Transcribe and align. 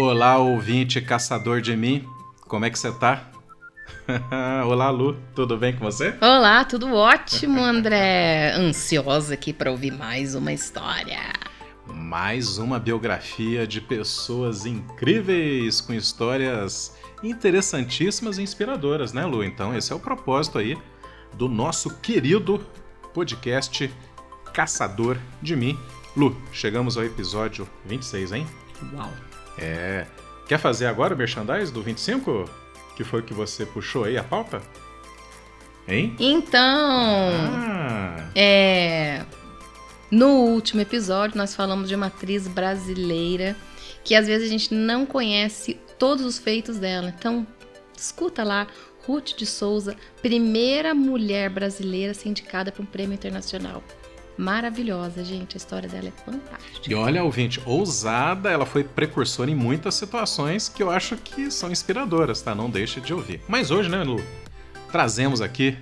Olá, 0.00 0.38
ouvinte 0.38 1.00
caçador 1.00 1.60
de 1.60 1.76
mim. 1.76 2.08
Como 2.46 2.64
é 2.64 2.70
que 2.70 2.78
você 2.78 2.92
tá? 2.92 3.32
Olá, 4.64 4.90
Lu. 4.90 5.16
Tudo 5.34 5.56
bem 5.56 5.74
com 5.74 5.84
você? 5.84 6.14
Olá, 6.20 6.64
tudo 6.64 6.94
ótimo, 6.94 7.60
André. 7.60 8.52
Ansiosa 8.56 9.34
aqui 9.34 9.52
para 9.52 9.72
ouvir 9.72 9.90
mais 9.90 10.36
uma 10.36 10.52
história. 10.52 11.32
Mais 11.92 12.58
uma 12.58 12.78
biografia 12.78 13.66
de 13.66 13.80
pessoas 13.80 14.64
incríveis 14.64 15.80
com 15.80 15.92
histórias 15.92 16.96
interessantíssimas 17.20 18.38
e 18.38 18.42
inspiradoras, 18.42 19.12
né, 19.12 19.26
Lu? 19.26 19.42
Então, 19.42 19.76
esse 19.76 19.92
é 19.92 19.96
o 19.96 20.00
propósito 20.00 20.58
aí 20.58 20.78
do 21.34 21.48
nosso 21.48 21.98
querido 21.98 22.64
podcast 23.12 23.92
Caçador 24.54 25.18
de 25.42 25.56
Mim. 25.56 25.76
Lu, 26.16 26.40
chegamos 26.52 26.96
ao 26.96 27.02
episódio 27.02 27.68
26, 27.84 28.30
hein? 28.30 28.46
Uau. 28.94 29.27
É. 29.60 30.06
Quer 30.46 30.58
fazer 30.58 30.86
agora 30.86 31.14
o 31.14 31.18
merchandise 31.18 31.72
do 31.72 31.82
25? 31.82 32.48
Que 32.96 33.04
foi 33.04 33.20
o 33.20 33.22
que 33.22 33.34
você 33.34 33.66
puxou 33.66 34.04
aí 34.04 34.16
a 34.16 34.24
pauta? 34.24 34.62
Hein? 35.86 36.14
Então. 36.18 37.30
Ah, 37.54 38.28
É. 38.34 39.24
No 40.10 40.28
último 40.28 40.80
episódio, 40.80 41.36
nós 41.36 41.54
falamos 41.54 41.88
de 41.88 41.94
uma 41.94 42.06
atriz 42.06 42.48
brasileira 42.48 43.54
que 44.02 44.14
às 44.14 44.26
vezes 44.26 44.48
a 44.48 44.50
gente 44.50 44.72
não 44.72 45.04
conhece 45.04 45.78
todos 45.98 46.24
os 46.24 46.38
feitos 46.38 46.78
dela. 46.78 47.12
Então, 47.16 47.46
escuta 47.96 48.42
lá. 48.42 48.66
Ruth 49.06 49.36
de 49.36 49.46
Souza, 49.46 49.96
primeira 50.20 50.94
mulher 50.94 51.48
brasileira 51.48 52.12
a 52.12 52.14
ser 52.14 52.28
indicada 52.28 52.70
para 52.70 52.82
um 52.82 52.86
prêmio 52.86 53.14
internacional. 53.14 53.82
Maravilhosa, 54.38 55.24
gente. 55.24 55.56
A 55.56 55.58
história 55.58 55.88
dela 55.88 56.08
é 56.08 56.12
fantástica. 56.12 56.88
e 56.88 56.94
olha, 56.94 57.24
ouvinte, 57.24 57.60
ousada, 57.66 58.50
ela 58.50 58.64
foi 58.64 58.84
precursora 58.84 59.50
em 59.50 59.54
muitas 59.54 59.96
situações 59.96 60.68
que 60.68 60.82
eu 60.82 60.90
acho 60.90 61.16
que 61.16 61.50
são 61.50 61.72
inspiradoras, 61.72 62.40
tá? 62.40 62.54
Não 62.54 62.70
deixe 62.70 63.00
de 63.00 63.12
ouvir. 63.12 63.40
Mas 63.48 63.72
hoje, 63.72 63.88
né, 63.90 64.02
Lu? 64.04 64.22
Trazemos 64.92 65.40
aqui 65.40 65.76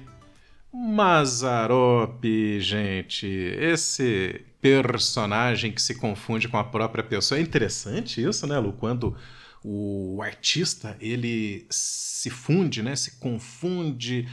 Mazarope, 0.73 2.61
gente. 2.61 3.27
Esse 3.27 4.45
personagem 4.61 5.73
que 5.73 5.81
se 5.81 5.95
confunde 5.95 6.49
com 6.49 6.59
a 6.59 6.65
própria 6.65 7.05
pessoa. 7.05 7.39
É 7.39 7.43
interessante 7.43 8.23
isso, 8.23 8.47
né, 8.47 8.59
Lu? 8.59 8.73
Quando 8.73 9.17
o 9.65 10.21
artista 10.23 10.97
ele 11.01 11.67
se 11.71 12.31
funde, 12.31 12.83
né? 12.83 12.95
Se 12.95 13.19
confunde 13.19 14.29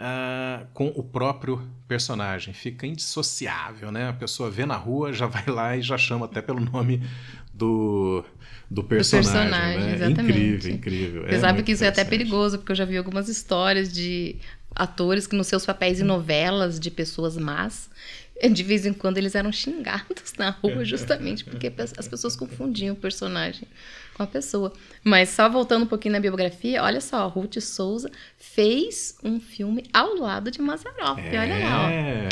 ah, 0.00 0.64
com 0.72 0.88
o 0.88 1.02
próprio 1.02 1.62
personagem. 1.86 2.54
Fica 2.54 2.86
indissociável, 2.86 3.92
né? 3.92 4.08
A 4.08 4.12
pessoa 4.12 4.50
vê 4.50 4.64
na 4.64 4.76
rua, 4.76 5.12
já 5.12 5.26
vai 5.26 5.46
lá 5.46 5.76
e 5.76 5.82
já 5.82 5.98
chama 5.98 6.24
até 6.24 6.40
pelo 6.40 6.60
nome 6.60 7.02
do, 7.52 8.24
do 8.70 8.82
personagem. 8.82 9.32
personagem, 9.32 9.80
né? 9.80 9.94
exatamente. 9.94 10.20
Incrível, 10.22 10.72
incrível. 10.72 11.22
Você 11.26 11.40
sabe 11.40 11.52
muito 11.54 11.66
que 11.66 11.72
isso 11.72 11.84
é 11.84 11.88
até 11.88 12.04
perigoso, 12.04 12.58
porque 12.58 12.72
eu 12.72 12.76
já 12.76 12.84
vi 12.84 12.96
algumas 12.96 13.28
histórias 13.28 13.92
de 13.92 14.36
atores 14.74 15.26
que 15.26 15.36
nos 15.36 15.46
seus 15.46 15.66
papéis 15.66 16.00
em 16.00 16.04
novelas 16.04 16.80
de 16.80 16.90
pessoas 16.90 17.36
más, 17.36 17.90
de 18.52 18.62
vez 18.62 18.86
em 18.86 18.92
quando 18.92 19.18
eles 19.18 19.34
eram 19.34 19.52
xingados 19.52 20.34
na 20.38 20.50
rua 20.50 20.84
justamente 20.84 21.44
porque 21.44 21.72
as 21.96 22.08
pessoas 22.08 22.34
confundiam 22.36 22.94
o 22.94 22.98
personagem 22.98 23.68
com 24.14 24.22
a 24.22 24.26
pessoa. 24.26 24.72
Mas 25.04 25.30
só 25.30 25.48
voltando 25.48 25.84
um 25.84 25.86
pouquinho 25.86 26.12
na 26.12 26.20
biografia, 26.20 26.82
olha 26.82 27.00
só, 27.00 27.26
Ruth 27.28 27.58
Souza 27.60 28.10
fez 28.38 29.16
um 29.22 29.40
filme 29.40 29.84
ao 29.92 30.16
lado 30.16 30.50
de 30.50 30.60
Mazzaropi, 30.60 31.36
olha 31.36 31.58
lá, 31.58 31.86
ó. 31.86 31.88
É. 31.90 32.28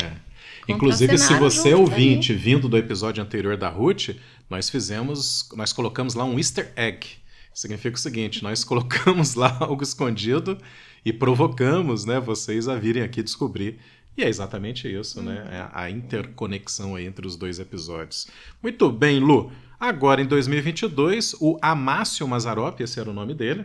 Inclusive, 0.67 1.17
se 1.17 1.33
você 1.33 1.71
é 1.71 1.75
ouvinte 1.75 2.31
vindo 2.33 2.69
do 2.69 2.77
episódio 2.77 3.23
anterior 3.23 3.57
da 3.57 3.69
Ruth, 3.69 4.09
nós 4.49 4.69
fizemos, 4.69 5.49
nós 5.55 5.73
colocamos 5.73 6.13
lá 6.13 6.23
um 6.23 6.37
easter 6.37 6.71
egg. 6.75 7.07
Significa 7.53 7.97
o 7.97 7.99
seguinte, 7.99 8.43
nós 8.43 8.63
colocamos 8.65 9.33
lá 9.33 9.57
algo 9.59 9.81
escondido 9.81 10.57
e 11.03 11.11
provocamos, 11.11 12.05
né, 12.05 12.19
vocês 12.19 12.67
a 12.67 12.75
virem 12.75 13.01
aqui 13.01 13.23
descobrir. 13.23 13.79
E 14.19 14.23
é 14.23 14.27
exatamente 14.27 14.85
isso, 14.93 15.23
né? 15.23 15.47
É 15.49 15.69
a 15.71 15.89
interconexão 15.89 16.99
entre 16.99 17.25
os 17.25 17.37
dois 17.37 17.57
episódios. 17.57 18.27
Muito 18.61 18.91
bem, 18.91 19.17
Lu. 19.17 19.49
Agora, 19.79 20.21
em 20.21 20.25
2022, 20.25 21.37
o 21.39 21.57
Amácio 21.61 22.27
Mazzaropi, 22.27 22.83
esse 22.83 22.99
era 22.99 23.09
o 23.09 23.13
nome 23.13 23.33
dele, 23.33 23.63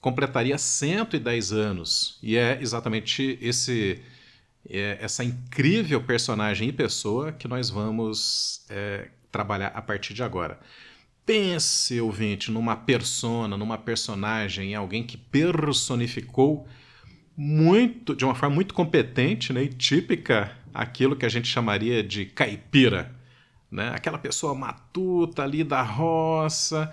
completaria 0.00 0.58
110 0.58 1.52
anos. 1.52 2.18
E 2.20 2.36
é 2.36 2.58
exatamente 2.60 3.38
esse 3.40 4.02
é 4.68 4.98
essa 5.00 5.22
incrível 5.22 6.02
personagem 6.02 6.70
e 6.70 6.72
pessoa 6.72 7.30
que 7.30 7.46
nós 7.46 7.70
vamos 7.70 8.66
é, 8.68 9.10
trabalhar 9.30 9.68
a 9.76 9.80
partir 9.80 10.12
de 10.12 10.24
agora. 10.24 10.58
Pense, 11.24 12.00
ouvinte, 12.00 12.50
numa 12.50 12.74
persona, 12.74 13.56
numa 13.56 13.78
personagem, 13.78 14.72
em 14.72 14.74
alguém 14.74 15.04
que 15.04 15.16
personificou 15.16 16.66
muito, 17.36 18.14
de 18.14 18.24
uma 18.24 18.34
forma 18.34 18.54
muito 18.54 18.74
competente 18.74 19.52
né, 19.52 19.64
e 19.64 19.68
típica 19.68 20.52
aquilo 20.72 21.16
que 21.16 21.26
a 21.26 21.28
gente 21.28 21.48
chamaria 21.48 22.02
de 22.02 22.26
caipira. 22.26 23.12
Né? 23.70 23.90
Aquela 23.92 24.18
pessoa 24.18 24.54
matuta 24.54 25.42
ali 25.42 25.64
da 25.64 25.82
roça, 25.82 26.92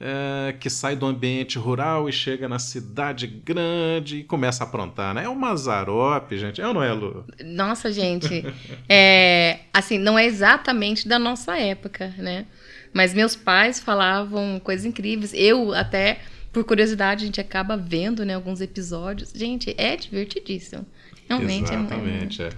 é, 0.00 0.54
que 0.58 0.70
sai 0.70 0.96
do 0.96 1.04
ambiente 1.04 1.58
rural 1.58 2.08
e 2.08 2.12
chega 2.12 2.48
na 2.48 2.58
cidade 2.58 3.26
grande 3.26 4.18
e 4.18 4.24
começa 4.24 4.64
a 4.64 4.66
aprontar. 4.66 5.14
Né? 5.14 5.24
É 5.24 5.28
o 5.28 5.36
Mazarope, 5.36 6.38
gente. 6.38 6.60
É 6.60 6.66
ou 6.66 6.72
não 6.72 6.82
é, 6.82 6.92
Lu? 6.92 7.26
Nossa, 7.44 7.92
gente, 7.92 8.44
é, 8.88 9.60
assim, 9.74 9.98
não 9.98 10.18
é 10.18 10.24
exatamente 10.24 11.06
da 11.06 11.18
nossa 11.18 11.58
época, 11.58 12.14
né? 12.16 12.46
Mas 12.94 13.14
meus 13.14 13.34
pais 13.34 13.80
falavam 13.80 14.60
coisas 14.60 14.84
incríveis. 14.84 15.32
Eu 15.34 15.72
até, 15.74 16.20
por 16.52 16.64
curiosidade, 16.64 17.24
a 17.24 17.26
gente 17.26 17.40
acaba 17.40 17.76
vendo, 17.76 18.24
né, 18.24 18.34
alguns 18.34 18.60
episódios. 18.60 19.32
Gente, 19.34 19.74
é 19.78 19.96
divertidíssimo. 19.96 20.86
Realmente 21.28 21.72
Exatamente, 21.72 22.42
é. 22.42 22.50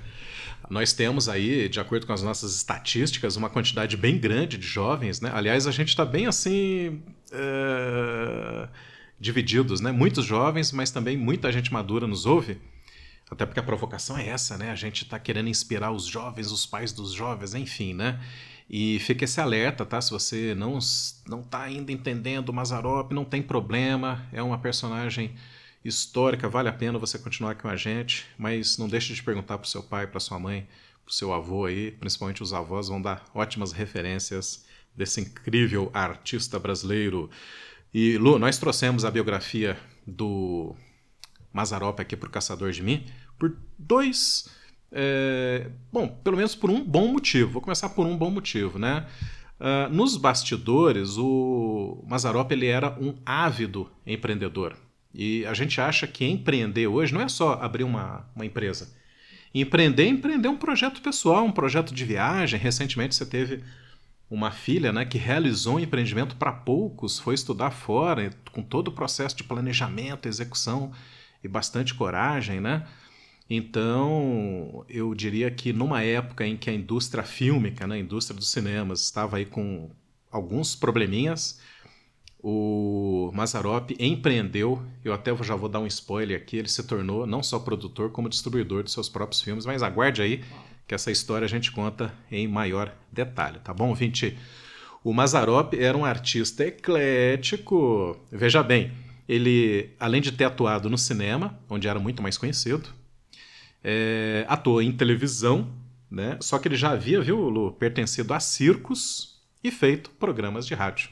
Nós 0.69 0.93
temos 0.93 1.29
aí, 1.29 1.69
de 1.69 1.79
acordo 1.79 2.07
com 2.07 2.13
as 2.13 2.23
nossas 2.23 2.57
estatísticas, 2.57 3.37
uma 3.37 3.51
quantidade 3.51 3.97
bem 3.97 4.19
grande 4.19 4.57
de 4.57 4.67
jovens, 4.67 5.21
né? 5.21 5.31
Aliás, 5.33 5.67
a 5.67 5.71
gente 5.71 5.89
está 5.89 6.05
bem 6.05 6.27
assim. 6.27 7.03
é, 7.31 8.69
divididos, 9.21 9.81
né? 9.81 9.93
Muitos 9.93 10.25
jovens, 10.25 10.73
mas 10.73 10.91
também 10.91 11.17
muita 11.17 11.51
gente 11.53 11.73
madura 11.73 12.07
nos 12.07 12.27
ouve. 12.27 12.59
Até 13.31 13.47
porque 13.47 13.61
a 13.61 13.63
provocação 13.63 14.19
é 14.19 14.29
essa, 14.29 14.59
né? 14.59 14.71
A 14.71 14.75
gente 14.75 15.05
está 15.05 15.19
querendo 15.19 15.49
inspirar 15.49 15.91
os 15.91 16.05
jovens, 16.05 16.51
os 16.53 16.67
pais 16.67 16.93
dos 16.93 17.13
jovens, 17.13 17.55
enfim, 17.55 17.95
né? 17.95 18.21
E 18.69 18.99
fica 19.01 19.25
esse 19.25 19.41
alerta, 19.41 19.85
tá? 19.85 20.01
Se 20.01 20.11
você 20.11 20.55
não 20.55 20.79
não 21.29 21.41
está 21.41 21.63
ainda 21.63 21.93
entendendo 21.93 22.49
o 22.49 22.53
Mazarop, 22.53 23.13
não 23.13 23.25
tem 23.25 23.43
problema. 23.43 24.27
É 24.33 24.43
uma 24.43 24.59
personagem 24.59 25.35
histórica, 25.85 26.49
vale 26.49 26.69
a 26.69 26.73
pena 26.73 26.99
você 26.99 27.19
continuar 27.19 27.57
com 27.57 27.69
a 27.69 27.77
gente, 27.77 28.25
mas 28.39 28.79
não 28.79 28.89
deixe 28.89 29.13
de 29.13 29.23
perguntar 29.23 29.59
para 29.59 29.67
o 29.67 29.69
seu 29.69 29.83
pai, 29.83 30.07
para 30.07 30.19
sua 30.19 30.39
mãe, 30.39 30.67
para 31.05 31.11
o 31.11 31.15
seu 31.15 31.33
avô 31.33 31.67
aí, 31.67 31.91
principalmente 31.91 32.43
os 32.43 32.55
avós 32.55 32.89
vão 32.89 33.01
dar 33.01 33.23
ótimas 33.35 33.71
referências 33.73 34.65
desse 34.97 35.21
incrível 35.21 35.91
artista 35.93 36.59
brasileiro. 36.59 37.29
E 37.93 38.17
Lu, 38.17 38.39
nós 38.39 38.57
trouxemos 38.57 39.05
a 39.05 39.11
biografia 39.11 39.79
do 40.07 40.75
Mazarop 41.53 42.01
aqui 42.01 42.17
para 42.17 42.29
o 42.29 42.33
Caçador 42.33 42.73
de 42.73 42.83
Mim 42.83 43.05
por 43.39 43.57
dois, 43.79 44.49
é, 44.95 45.67
bom, 45.93 46.09
pelo 46.09 46.37
menos 46.37 46.55
por 46.55 46.71
um 46.71 46.83
bom 46.83 47.09
motivo. 47.09 47.51
Vou 47.51 47.63
começar 47.63 47.89
por 47.91 48.07
um 48.07 48.17
bom 48.17 48.31
motivo, 48.31 48.79
né? 48.79 49.07
Ah, 49.59 49.89
nos 49.91 50.17
bastidores, 50.17 51.17
o 51.17 52.05
Mazarop 52.07 52.51
ele 52.53 52.67
era 52.67 52.91
um 53.01 53.15
ávido 53.25 53.91
empreendedor. 54.07 54.77
E 55.15 55.47
a 55.47 55.55
gente 55.55 55.81
acha 55.81 56.07
que 56.07 56.25
empreender 56.25 56.87
hoje 56.87 57.15
não 57.15 57.21
é 57.21 57.29
só 57.29 57.55
abrir 57.55 57.85
uma, 57.85 58.29
uma 58.35 58.45
empresa. 58.45 58.93
Empreender 59.55 60.05
é 60.05 60.09
empreender 60.09 60.49
um 60.49 60.57
projeto 60.57 61.01
pessoal, 61.01 61.45
um 61.45 61.53
projeto 61.53 61.95
de 61.95 62.05
viagem. 62.05 62.59
Recentemente 62.59 63.15
você 63.15 63.25
teve 63.25 63.63
uma 64.29 64.51
filha 64.51 64.93
né, 64.93 65.05
que 65.05 65.17
realizou 65.17 65.77
um 65.77 65.81
empreendimento 65.81 66.37
para 66.37 66.53
poucos, 66.53 67.19
foi 67.19 67.35
estudar 67.35 67.71
fora, 67.71 68.31
com 68.53 68.63
todo 68.63 68.89
o 68.89 68.93
processo 68.93 69.37
de 69.37 69.45
planejamento, 69.45 70.27
execução 70.27 70.93
e 71.43 71.49
bastante 71.49 71.95
coragem, 71.95 72.61
né? 72.61 72.87
Então, 73.49 74.85
eu 74.89 75.15
diria 75.15 75.51
que 75.51 75.73
numa 75.73 76.03
época 76.03 76.47
em 76.47 76.57
que 76.57 76.71
a 76.71 76.73
indústria 76.73 77.23
fílmica, 77.23 77.87
né, 77.87 77.97
a 77.97 77.99
indústria 77.99 78.37
dos 78.37 78.51
cinemas, 78.51 79.03
estava 79.03 79.37
aí 79.37 79.45
com 79.45 79.91
alguns 80.31 80.75
probleminhas, 80.75 81.61
o 82.43 83.31
Mazarop 83.35 83.91
empreendeu, 83.99 84.83
eu 85.05 85.13
até 85.15 85.35
já 85.43 85.55
vou 85.55 85.69
dar 85.69 85.81
um 85.81 85.87
spoiler 85.87 86.37
aqui, 86.39 86.59
ele 86.59 86.69
se 86.69 86.83
tornou 86.83 87.27
não 87.27 87.43
só 87.43 87.59
produtor, 87.59 88.11
como 88.11 88.29
distribuidor 88.29 88.83
de 88.83 88.91
seus 88.91 89.09
próprios 89.09 89.41
filmes, 89.41 89.65
mas 89.65 89.83
aguarde 89.83 90.21
aí 90.21 90.45
que 90.87 90.95
essa 90.95 91.11
história 91.11 91.47
a 91.47 91.49
gente 91.49 91.73
conta 91.73 92.15
em 92.31 92.47
maior 92.47 92.95
detalhe, 93.11 93.59
tá 93.61 93.73
bom, 93.73 93.95
Vinte? 93.95 94.37
O 95.03 95.13
Mazarop 95.13 95.75
era 95.75 95.97
um 95.97 96.05
artista 96.05 96.67
eclético, 96.67 98.19
veja 98.31 98.63
bem, 98.63 98.93
ele, 99.29 99.91
além 99.99 100.21
de 100.21 100.33
ter 100.33 100.45
atuado 100.45 100.91
no 100.91 100.99
cinema, 100.99 101.59
onde 101.69 101.89
era 101.89 101.99
muito 101.99 102.23
mais 102.23 102.37
conhecido, 102.37 102.89
é, 103.85 104.47
atuou 104.49 104.81
em 104.81 104.91
televisão, 104.91 105.71
né? 106.11 106.39
Só 106.41 106.59
que 106.59 106.67
ele 106.67 106.77
já 106.77 106.93
havia, 106.93 107.21
viu, 107.21 107.39
Lu, 107.51 107.73
pertencido 107.73 108.33
a 108.33 108.41
circos 108.41 109.43
e 109.63 109.71
feito 109.71 110.11
programas 110.11 110.67
de 110.67 110.75
rádio. 110.75 111.11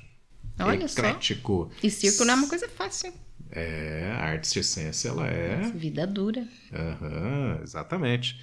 Olha 0.58 0.84
eclético. 0.84 1.70
Só. 1.70 1.86
E 1.86 1.90
circo 1.90 2.24
não 2.24 2.34
é 2.34 2.36
uma 2.38 2.48
coisa 2.48 2.68
fácil. 2.68 3.12
É, 3.50 4.10
a 4.16 4.24
arte 4.24 4.48
circense, 4.48 5.06
ela 5.06 5.26
é... 5.26 5.70
Vida 5.74 6.06
dura. 6.06 6.46
Uhum, 6.72 7.60
exatamente. 7.62 8.40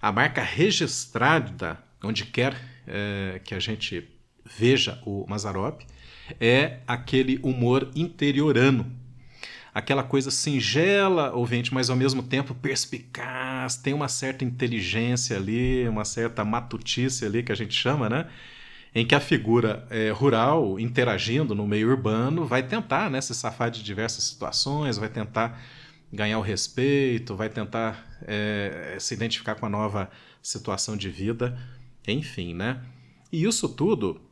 A 0.00 0.10
marca 0.10 0.42
registrada, 0.42 1.78
onde 2.02 2.24
quer 2.24 2.56
é, 2.86 3.40
que 3.44 3.54
a 3.54 3.58
gente 3.58 4.08
veja 4.44 4.98
o 5.04 5.26
Mazarop, 5.28 5.82
é 6.40 6.80
aquele 6.86 7.38
humor 7.42 7.90
interiorano. 7.94 8.90
Aquela 9.76 10.02
coisa 10.02 10.30
singela, 10.30 11.34
ouvinte, 11.34 11.74
mas 11.74 11.90
ao 11.90 11.96
mesmo 11.96 12.22
tempo 12.22 12.54
perspicaz, 12.54 13.76
tem 13.76 13.92
uma 13.92 14.08
certa 14.08 14.42
inteligência 14.42 15.36
ali, 15.36 15.86
uma 15.86 16.02
certa 16.02 16.42
matutice 16.46 17.26
ali 17.26 17.42
que 17.42 17.52
a 17.52 17.54
gente 17.54 17.74
chama, 17.74 18.08
né? 18.08 18.26
Em 18.94 19.04
que 19.06 19.14
a 19.14 19.20
figura 19.20 19.86
é, 19.90 20.08
rural, 20.08 20.80
interagindo 20.80 21.54
no 21.54 21.66
meio 21.66 21.90
urbano, 21.90 22.46
vai 22.46 22.62
tentar 22.62 23.10
né, 23.10 23.20
se 23.20 23.34
safar 23.34 23.70
de 23.70 23.82
diversas 23.82 24.24
situações, 24.24 24.96
vai 24.96 25.10
tentar 25.10 25.60
ganhar 26.10 26.38
o 26.38 26.42
respeito, 26.42 27.36
vai 27.36 27.50
tentar 27.50 28.02
é, 28.22 28.96
se 28.98 29.12
identificar 29.12 29.56
com 29.56 29.66
a 29.66 29.68
nova 29.68 30.10
situação 30.40 30.96
de 30.96 31.10
vida, 31.10 31.54
enfim, 32.08 32.54
né? 32.54 32.80
E 33.30 33.44
isso 33.44 33.68
tudo 33.68 34.22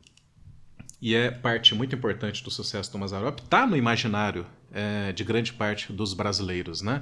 e 0.99 1.13
é 1.13 1.29
parte 1.29 1.75
muito 1.75 1.93
importante 1.93 2.43
do 2.43 2.49
sucesso 2.49 2.91
do 2.91 2.97
Mazarop, 2.97 3.39
está 3.39 3.67
no 3.67 3.77
imaginário 3.77 4.43
é, 4.75 5.13
de 5.13 5.23
grande 5.23 5.53
parte 5.53 5.93
dos 5.93 6.13
brasileiros, 6.13 6.81
né? 6.81 7.01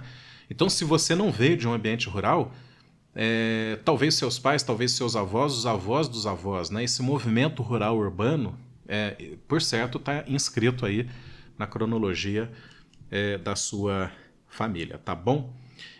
Então, 0.49 0.69
se 0.69 0.85
você 0.85 1.15
não 1.15 1.31
veio 1.31 1.57
de 1.57 1.67
um 1.67 1.73
ambiente 1.73 2.07
rural, 2.07 2.53
é, 3.15 3.79
talvez 3.83 4.13
seus 4.15 4.37
pais, 4.37 4.61
talvez 4.61 4.91
seus 4.91 5.15
avós, 5.15 5.53
os 5.57 5.65
avós 5.65 6.07
dos 6.07 6.27
avós, 6.27 6.69
né? 6.69 6.83
Esse 6.83 7.01
movimento 7.01 7.63
rural 7.63 7.97
urbano, 7.97 8.57
é, 8.87 9.35
por 9.47 9.61
certo, 9.61 9.97
está 9.97 10.23
inscrito 10.27 10.85
aí 10.85 11.09
na 11.57 11.65
cronologia 11.65 12.51
é, 13.09 13.37
da 13.39 13.55
sua 13.55 14.11
família, 14.47 14.99
tá 14.99 15.15
bom? 15.15 15.51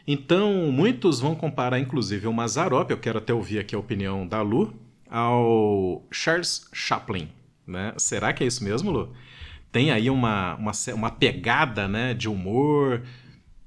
Então, 0.06 0.72
muitos 0.72 1.20
vão 1.20 1.34
comparar, 1.34 1.80
inclusive, 1.80 2.28
o 2.28 2.34
Mazarop, 2.34 2.92
eu 2.92 2.98
quero 3.00 3.18
até 3.18 3.34
ouvir 3.34 3.58
aqui 3.58 3.74
a 3.74 3.80
opinião 3.80 4.28
da 4.28 4.42
Lu, 4.42 4.74
ao 5.10 6.06
Charles 6.12 6.68
Chaplin, 6.72 7.30
né? 7.66 7.94
Será 7.98 8.32
que 8.34 8.44
é 8.44 8.48
isso 8.48 8.64
mesmo, 8.64 8.92
Lu? 8.92 9.14
Tem 9.74 9.90
aí 9.90 10.08
uma, 10.08 10.54
uma, 10.54 10.72
uma 10.94 11.10
pegada 11.10 11.88
né, 11.88 12.14
de 12.14 12.30
humor 12.30 13.02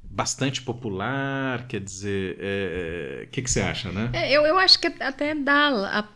bastante 0.05 0.63
popular, 0.63 1.67
quer 1.67 1.81
dizer, 1.81 2.37
o 2.37 2.39
é, 2.41 3.23
é, 3.23 3.27
que, 3.27 3.43
que 3.43 3.51
você 3.51 3.61
acha, 3.61 3.91
né? 3.91 4.09
É, 4.13 4.31
eu, 4.31 4.47
eu 4.47 4.57
acho 4.57 4.79
que 4.79 4.87
até 5.01 5.35
dá 5.35 6.09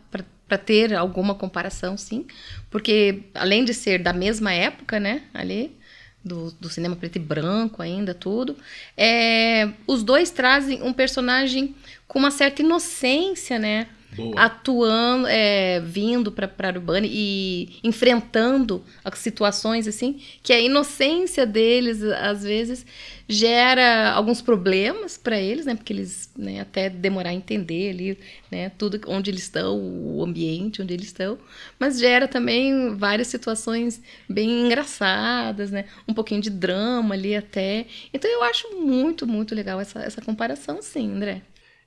para 0.49 0.57
ter 0.57 0.95
alguma 0.95 1.35
comparação, 1.35 1.99
sim, 1.99 2.25
porque 2.71 3.25
além 3.35 3.65
de 3.65 3.75
ser 3.75 4.01
da 4.01 4.13
mesma 4.13 4.53
época, 4.53 5.01
né, 5.01 5.23
ali, 5.35 5.77
do, 6.25 6.53
do 6.53 6.69
cinema 6.69 6.95
preto 6.95 7.17
e 7.17 7.21
branco 7.21 7.83
ainda, 7.83 8.15
tudo, 8.15 8.57
é, 8.97 9.71
os 9.89 10.05
dois 10.05 10.31
trazem 10.31 10.83
um 10.85 10.93
personagem 10.93 11.75
com 12.07 12.21
uma 12.21 12.31
certa 12.31 12.63
inocência, 12.63 13.59
né, 13.59 13.89
Boa. 14.17 14.41
atuando, 14.41 15.27
é, 15.29 15.81
vindo 15.81 16.33
para 16.33 16.69
Urbana 16.69 17.07
e 17.09 17.79
enfrentando 17.83 18.85
as 19.05 19.19
situações 19.19 19.87
assim, 19.87 20.21
que 20.43 20.53
a 20.53 20.61
inocência 20.61 21.47
deles 21.47 22.03
às 22.03 22.43
vezes 22.43 22.85
gera 23.29 24.11
alguns 24.11 24.43
problemas 24.43 25.17
para 25.17 25.39
eles, 25.39 25.65
né? 25.65 25.77
Porque 25.77 25.93
eles 25.93 26.31
né, 26.37 26.61
até 26.61 26.91
demorar 26.91 27.31
a 27.31 27.35
entender 27.35 27.91
ali, 27.91 28.19
né? 28.51 28.71
Tudo 28.71 29.01
onde 29.07 29.31
eles 29.31 29.43
estão, 29.43 29.79
o 29.79 30.25
ambiente 30.25 30.83
onde 30.83 30.93
eles 30.93 31.07
estão, 31.07 31.39
mas 31.79 32.01
gera 32.01 32.27
também 32.27 32.97
várias 32.97 33.29
situações 33.29 34.03
bem 34.29 34.67
engraçadas, 34.67 35.71
né? 35.71 35.85
Um 36.09 36.13
pouquinho 36.13 36.41
de 36.41 36.51
drama 36.51 37.15
ali 37.15 37.37
até. 37.37 37.87
Então 38.13 38.29
eu 38.29 38.43
acho 38.43 38.75
muito, 38.77 39.27
muito 39.27 39.55
legal 39.55 39.81
essa, 39.81 40.01
essa 40.01 40.21
comparação, 40.21 40.83
sim, 40.83 41.13
André. 41.13 41.43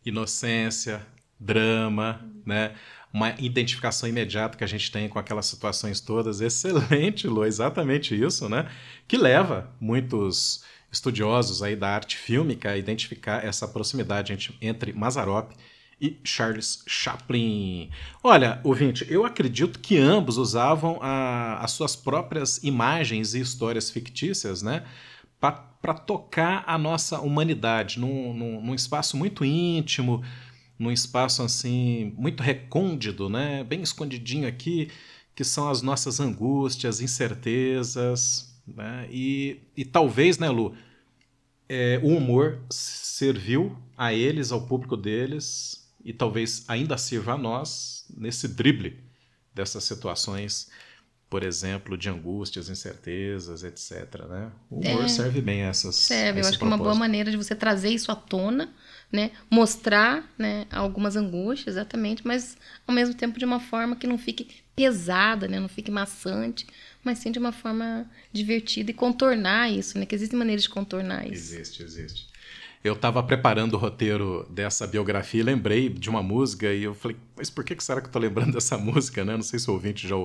Inocência, 0.05 1.05
drama, 1.43 2.23
né? 2.45 2.73
Uma 3.13 3.35
identificação 3.37 4.09
imediata 4.09 4.57
que 4.57 4.63
a 4.63 4.67
gente 4.67 4.91
tem 4.91 5.07
com 5.07 5.19
aquelas 5.19 5.45
situações 5.45 5.99
todas. 5.99 6.41
Excelente, 6.41 7.27
Lu, 7.27 7.45
exatamente 7.45 8.19
isso, 8.19 8.49
né? 8.49 8.67
Que 9.07 9.17
leva 9.17 9.71
muitos 9.79 10.63
estudiosos 10.91 11.61
aí 11.63 11.75
da 11.75 11.89
arte 11.89 12.17
fílmica 12.17 12.69
a 12.69 12.77
identificar 12.77 13.43
essa 13.43 13.67
proximidade 13.67 14.55
entre 14.61 14.93
Mazarop 14.93 15.51
e 15.99 16.19
Charles 16.23 16.83
Chaplin. 16.87 17.89
Olha, 18.23 18.59
ouvinte, 18.63 19.05
eu 19.09 19.25
acredito 19.25 19.79
que 19.79 19.97
ambos 19.97 20.37
usavam 20.37 20.99
a, 21.01 21.59
as 21.63 21.71
suas 21.71 21.95
próprias 21.95 22.63
imagens 22.63 23.33
e 23.33 23.39
histórias 23.39 23.89
fictícias, 23.89 24.61
né? 24.61 24.83
Para 25.39 25.93
tocar 25.93 26.63
a 26.65 26.77
nossa 26.77 27.19
humanidade 27.19 27.99
num, 27.99 28.33
num, 28.33 28.61
num 28.61 28.75
espaço 28.75 29.17
muito 29.17 29.43
íntimo, 29.43 30.23
num 30.77 30.91
espaço 30.91 31.41
assim 31.41 32.13
muito 32.17 32.41
recôndito, 32.41 33.29
né? 33.29 33.63
Bem 33.63 33.81
escondidinho 33.81 34.47
aqui, 34.47 34.89
que 35.35 35.43
são 35.43 35.69
as 35.69 35.81
nossas 35.81 36.19
angústias, 36.19 37.01
incertezas, 37.01 38.53
né? 38.67 39.07
E, 39.11 39.61
e 39.75 39.85
talvez, 39.85 40.37
né, 40.37 40.49
Lu, 40.49 40.75
é, 41.67 41.99
o 42.03 42.07
humor 42.07 42.61
serviu 42.69 43.77
a 43.97 44.13
eles, 44.13 44.51
ao 44.51 44.65
público 44.65 44.97
deles, 44.97 45.89
e 46.03 46.11
talvez 46.11 46.65
ainda 46.67 46.97
sirva 46.97 47.33
a 47.33 47.37
nós 47.37 48.05
nesse 48.15 48.47
drible 48.47 48.99
dessas 49.53 49.83
situações, 49.83 50.69
por 51.29 51.43
exemplo, 51.43 51.97
de 51.97 52.09
angústias, 52.09 52.69
incertezas, 52.69 53.63
etc. 53.63 54.27
Né? 54.29 54.51
O 54.69 54.79
humor 54.79 55.05
é, 55.05 55.07
serve 55.07 55.41
bem 55.41 55.63
a 55.63 55.69
essas. 55.69 55.95
Serve, 55.95 56.41
eu 56.41 56.47
acho 56.47 56.57
que 56.57 56.63
é 56.63 56.67
uma 56.67 56.77
boa 56.77 56.95
maneira 56.95 57.31
de 57.31 57.37
você 57.37 57.55
trazer 57.55 57.89
isso 57.89 58.11
à 58.11 58.15
tona 58.15 58.73
né, 59.13 59.29
mostrar 59.47 60.27
né, 60.39 60.65
algumas 60.71 61.15
angústias, 61.15 61.75
exatamente, 61.75 62.25
mas 62.25 62.57
ao 62.87 62.95
mesmo 62.95 63.13
tempo 63.13 63.37
de 63.37 63.45
uma 63.45 63.59
forma 63.59 63.95
que 63.95 64.07
não 64.07 64.17
fique 64.17 64.47
pesada, 64.75 65.47
né, 65.47 65.59
não 65.59 65.69
fique 65.69 65.91
maçante, 65.91 66.65
mas 67.03 67.19
sim 67.19 67.31
de 67.31 67.37
uma 67.37 67.51
forma 67.51 68.09
divertida 68.31 68.89
e 68.89 68.93
contornar 68.93 69.71
isso, 69.71 69.99
né, 69.99 70.07
que 70.07 70.15
existem 70.15 70.37
maneiras 70.37 70.63
de 70.63 70.69
contornar 70.69 71.27
isso. 71.27 71.53
Existe, 71.53 71.83
existe. 71.83 72.33
Eu 72.83 72.93
estava 72.93 73.21
preparando 73.21 73.75
o 73.75 73.77
roteiro 73.77 74.45
dessa 74.49 74.87
biografia 74.87 75.41
e 75.41 75.43
lembrei 75.43 75.87
de 75.89 76.09
uma 76.09 76.23
música 76.23 76.73
e 76.73 76.83
eu 76.83 76.95
falei, 76.95 77.15
mas 77.37 77.51
por 77.51 77.63
que 77.63 77.81
será 77.81 78.01
que 78.01 78.07
eu 78.07 78.09
estou 78.09 78.21
lembrando 78.21 78.51
dessa 78.53 78.79
música, 78.79 79.23
né? 79.23 79.35
Não 79.35 79.43
sei 79.43 79.59
se 79.59 79.69
o 79.69 79.73
ouvinte 79.73 80.07
já, 80.07 80.15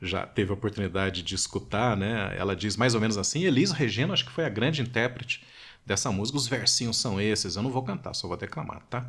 já 0.00 0.24
teve 0.24 0.52
a 0.52 0.54
oportunidade 0.54 1.22
de 1.22 1.34
escutar, 1.34 1.94
né? 1.96 2.34
Ela 2.38 2.56
diz 2.56 2.76
mais 2.76 2.94
ou 2.94 3.00
menos 3.00 3.18
assim, 3.18 3.44
Elis 3.44 3.72
Regina 3.72 4.14
acho 4.14 4.24
que 4.24 4.32
foi 4.32 4.46
a 4.46 4.48
grande 4.48 4.80
intérprete 4.80 5.42
dessa 5.84 6.10
música. 6.10 6.38
Os 6.38 6.46
versinhos 6.46 6.96
são 6.96 7.20
esses, 7.20 7.56
eu 7.56 7.62
não 7.62 7.70
vou 7.70 7.82
cantar, 7.82 8.14
só 8.14 8.28
vou 8.28 8.36
declamar, 8.36 8.82
tá? 8.88 9.06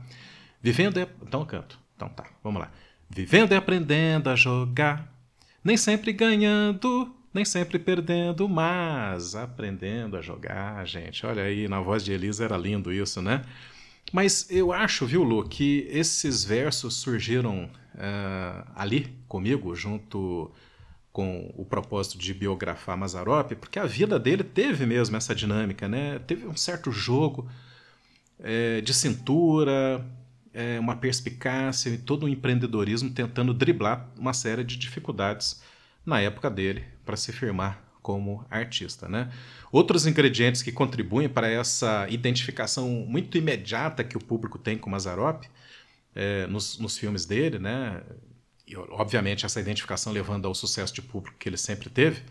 Vivendo 0.61 0.99
é. 0.99 1.07
Então 1.21 1.41
eu 1.41 1.45
canto. 1.45 1.79
Então 1.95 2.09
tá, 2.09 2.25
vamos 2.43 2.61
lá. 2.61 2.71
Vivendo 3.09 3.51
e 3.51 3.55
aprendendo 3.55 4.29
a 4.29 4.35
jogar, 4.35 5.11
nem 5.63 5.77
sempre 5.77 6.11
ganhando, 6.11 7.13
nem 7.33 7.45
sempre 7.45 7.77
perdendo, 7.77 8.47
mas 8.47 9.35
aprendendo 9.35 10.17
a 10.17 10.21
jogar, 10.21 10.85
gente. 10.85 11.25
Olha 11.25 11.43
aí, 11.43 11.67
na 11.67 11.79
voz 11.79 12.03
de 12.03 12.11
Elisa 12.11 12.45
era 12.45 12.57
lindo 12.57 12.91
isso, 12.91 13.21
né? 13.21 13.41
Mas 14.11 14.47
eu 14.49 14.71
acho, 14.71 15.05
viu, 15.05 15.23
Lu, 15.23 15.47
que 15.47 15.87
esses 15.89 16.43
versos 16.43 16.95
surgiram 16.95 17.69
uh, 17.95 18.71
ali 18.75 19.15
comigo, 19.27 19.75
junto 19.75 20.51
com 21.13 21.53
o 21.55 21.63
propósito 21.63 22.17
de 22.17 22.33
biografar 22.33 22.97
Mazarop, 22.97 23.53
porque 23.55 23.77
a 23.77 23.85
vida 23.85 24.19
dele 24.19 24.43
teve 24.43 24.83
mesmo 24.87 25.15
essa 25.15 25.35
dinâmica, 25.35 25.87
né? 25.87 26.17
Teve 26.25 26.47
um 26.47 26.57
certo 26.57 26.91
jogo 26.91 27.47
é, 28.39 28.81
de 28.81 28.91
cintura, 28.95 30.03
é, 30.51 30.79
uma 30.79 30.95
perspicácia 30.95 31.91
e 31.91 31.99
todo 31.99 32.25
um 32.25 32.29
empreendedorismo 32.29 33.11
tentando 33.11 33.53
driblar 33.53 34.09
uma 34.17 34.33
série 34.33 34.63
de 34.63 34.75
dificuldades 34.75 35.61
na 36.03 36.19
época 36.19 36.49
dele 36.49 36.83
para 37.05 37.15
se 37.15 37.31
firmar 37.31 37.79
como 38.01 38.43
artista, 38.49 39.07
né? 39.07 39.31
Outros 39.71 40.07
ingredientes 40.07 40.63
que 40.63 40.71
contribuem 40.71 41.29
para 41.29 41.47
essa 41.47 42.07
identificação 42.09 42.89
muito 43.07 43.37
imediata 43.37 44.03
que 44.03 44.17
o 44.17 44.19
público 44.19 44.57
tem 44.57 44.79
com 44.79 44.89
Mazarop 44.89 45.45
é, 46.15 46.47
nos, 46.47 46.79
nos 46.79 46.97
filmes 46.97 47.23
dele, 47.25 47.59
né? 47.59 48.01
E 48.73 48.77
obviamente 48.89 49.45
essa 49.45 49.59
identificação 49.59 50.11
levando 50.11 50.47
ao 50.47 50.55
sucesso 50.55 50.93
de 50.93 51.01
público 51.01 51.37
que 51.37 51.47
ele 51.47 51.57
sempre 51.57 51.89
teve, 51.89 52.23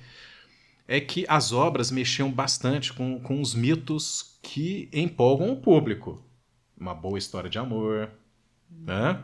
é 0.87 1.01
que 1.01 1.25
as 1.29 1.53
obras 1.53 1.91
mexiam 1.91 2.31
bastante 2.31 2.93
com, 2.93 3.21
com 3.21 3.41
os 3.41 3.55
mitos 3.55 4.39
que 4.43 4.89
empolgam 4.93 5.53
o 5.53 5.57
público. 5.57 6.23
Uma 6.77 6.95
boa 6.95 7.19
história 7.19 7.49
de 7.49 7.59
amor, 7.59 8.11
né? 8.69 9.23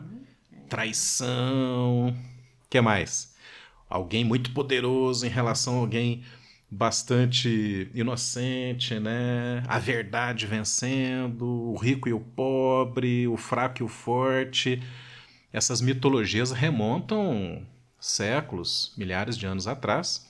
traição, 0.69 2.15
que 2.69 2.79
mais? 2.79 3.35
Alguém 3.89 4.23
muito 4.23 4.51
poderoso 4.51 5.25
em 5.25 5.29
relação 5.29 5.75
a 5.75 5.79
alguém 5.79 6.23
bastante 6.71 7.89
inocente, 7.93 8.99
né? 8.99 9.63
A 9.67 9.79
verdade 9.79 10.45
vencendo, 10.45 11.43
o 11.43 11.75
rico 11.75 12.07
e 12.07 12.13
o 12.13 12.19
pobre, 12.19 13.27
o 13.27 13.35
fraco 13.35 13.81
e 13.81 13.83
o 13.83 13.87
forte 13.87 14.81
essas 15.51 15.81
mitologias 15.81 16.51
remontam 16.51 17.65
séculos, 17.99 18.93
milhares 18.97 19.37
de 19.37 19.45
anos 19.45 19.67
atrás, 19.67 20.29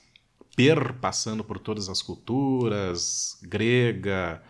perpassando 0.56 1.44
por 1.44 1.58
todas 1.58 1.88
as 1.88 2.02
culturas, 2.02 3.38
grega, 3.42 4.42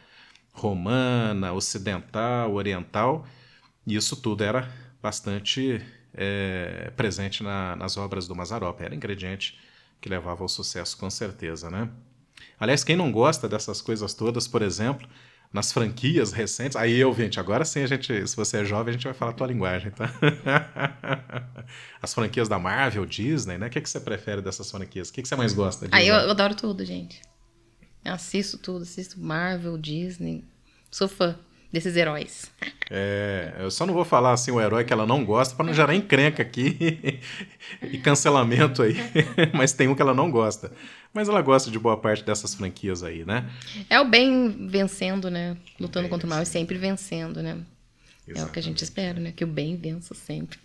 romana, 0.52 1.52
ocidental, 1.52 2.54
oriental, 2.54 3.26
isso 3.86 4.16
tudo 4.16 4.44
era 4.44 4.72
bastante 5.02 5.84
é, 6.14 6.92
presente 6.96 7.42
na, 7.42 7.76
nas 7.76 7.96
obras 7.96 8.26
do 8.26 8.34
Mazarop, 8.34 8.80
era 8.80 8.94
ingrediente 8.94 9.58
que 10.00 10.08
levava 10.08 10.42
ao 10.42 10.48
sucesso 10.48 10.96
com 10.96 11.10
certeza, 11.10 11.70
né? 11.70 11.88
Aliás, 12.58 12.84
quem 12.84 12.96
não 12.96 13.12
gosta 13.12 13.48
dessas 13.48 13.82
coisas 13.82 14.14
todas, 14.14 14.48
por 14.48 14.62
exemplo, 14.62 15.08
nas 15.52 15.72
franquias 15.72 16.32
recentes. 16.32 16.76
Aí, 16.76 17.04
ouvinte, 17.04 17.40
agora 17.40 17.64
sim 17.64 17.82
a 17.82 17.86
gente, 17.86 18.26
se 18.26 18.36
você 18.36 18.58
é 18.58 18.64
jovem, 18.64 18.90
a 18.90 18.92
gente 18.92 19.04
vai 19.04 19.14
falar 19.14 19.32
a 19.32 19.34
tua 19.34 19.46
linguagem, 19.46 19.90
tá? 19.90 20.12
As 22.00 22.14
franquias 22.14 22.48
da 22.48 22.58
Marvel, 22.58 23.04
Disney, 23.04 23.58
né? 23.58 23.66
O 23.66 23.70
que, 23.70 23.80
que 23.80 23.90
você 23.90 24.00
prefere 24.00 24.40
dessas 24.40 24.70
franquias? 24.70 25.08
O 25.08 25.12
que, 25.12 25.22
que 25.22 25.28
você 25.28 25.36
mais 25.36 25.52
gosta? 25.52 25.88
Aí 25.90 26.08
eu, 26.08 26.14
eu 26.14 26.30
adoro 26.30 26.54
tudo, 26.54 26.84
gente. 26.84 27.20
Eu 28.04 28.14
assisto 28.14 28.58
tudo, 28.58 28.82
assisto 28.82 29.20
Marvel, 29.20 29.76
Disney. 29.76 30.44
Sou 30.90 31.08
fã 31.08 31.38
desses 31.72 31.96
heróis. 31.96 32.50
É, 32.90 33.54
eu 33.58 33.70
só 33.70 33.86
não 33.86 33.94
vou 33.94 34.04
falar 34.04 34.32
assim 34.32 34.50
o 34.50 34.60
herói 34.60 34.84
que 34.84 34.92
ela 34.92 35.06
não 35.06 35.24
gosta 35.24 35.54
para 35.54 35.64
não 35.64 35.72
gerar 35.72 35.94
encrenca 35.94 36.42
aqui 36.42 37.20
e 37.82 37.98
cancelamento 37.98 38.82
aí, 38.82 38.96
mas 39.54 39.72
tem 39.72 39.88
um 39.88 39.94
que 39.94 40.02
ela 40.02 40.14
não 40.14 40.30
gosta. 40.30 40.72
Mas 41.12 41.28
ela 41.28 41.42
gosta 41.42 41.70
de 41.70 41.78
boa 41.78 41.96
parte 41.96 42.24
dessas 42.24 42.54
franquias 42.54 43.02
aí, 43.02 43.24
né? 43.24 43.48
É 43.88 44.00
o 44.00 44.04
bem 44.04 44.68
vencendo, 44.68 45.30
né? 45.30 45.56
Lutando 45.78 46.08
contra 46.08 46.26
o 46.26 46.30
mal 46.30 46.42
e 46.42 46.46
sempre 46.46 46.78
vencendo, 46.78 47.42
né? 47.42 47.58
Exatamente. 48.26 48.38
É 48.38 48.44
o 48.44 48.52
que 48.52 48.58
a 48.58 48.62
gente 48.62 48.84
espera, 48.84 49.18
né? 49.18 49.32
Que 49.32 49.44
o 49.44 49.46
bem 49.46 49.76
vença 49.76 50.14
sempre. 50.14 50.58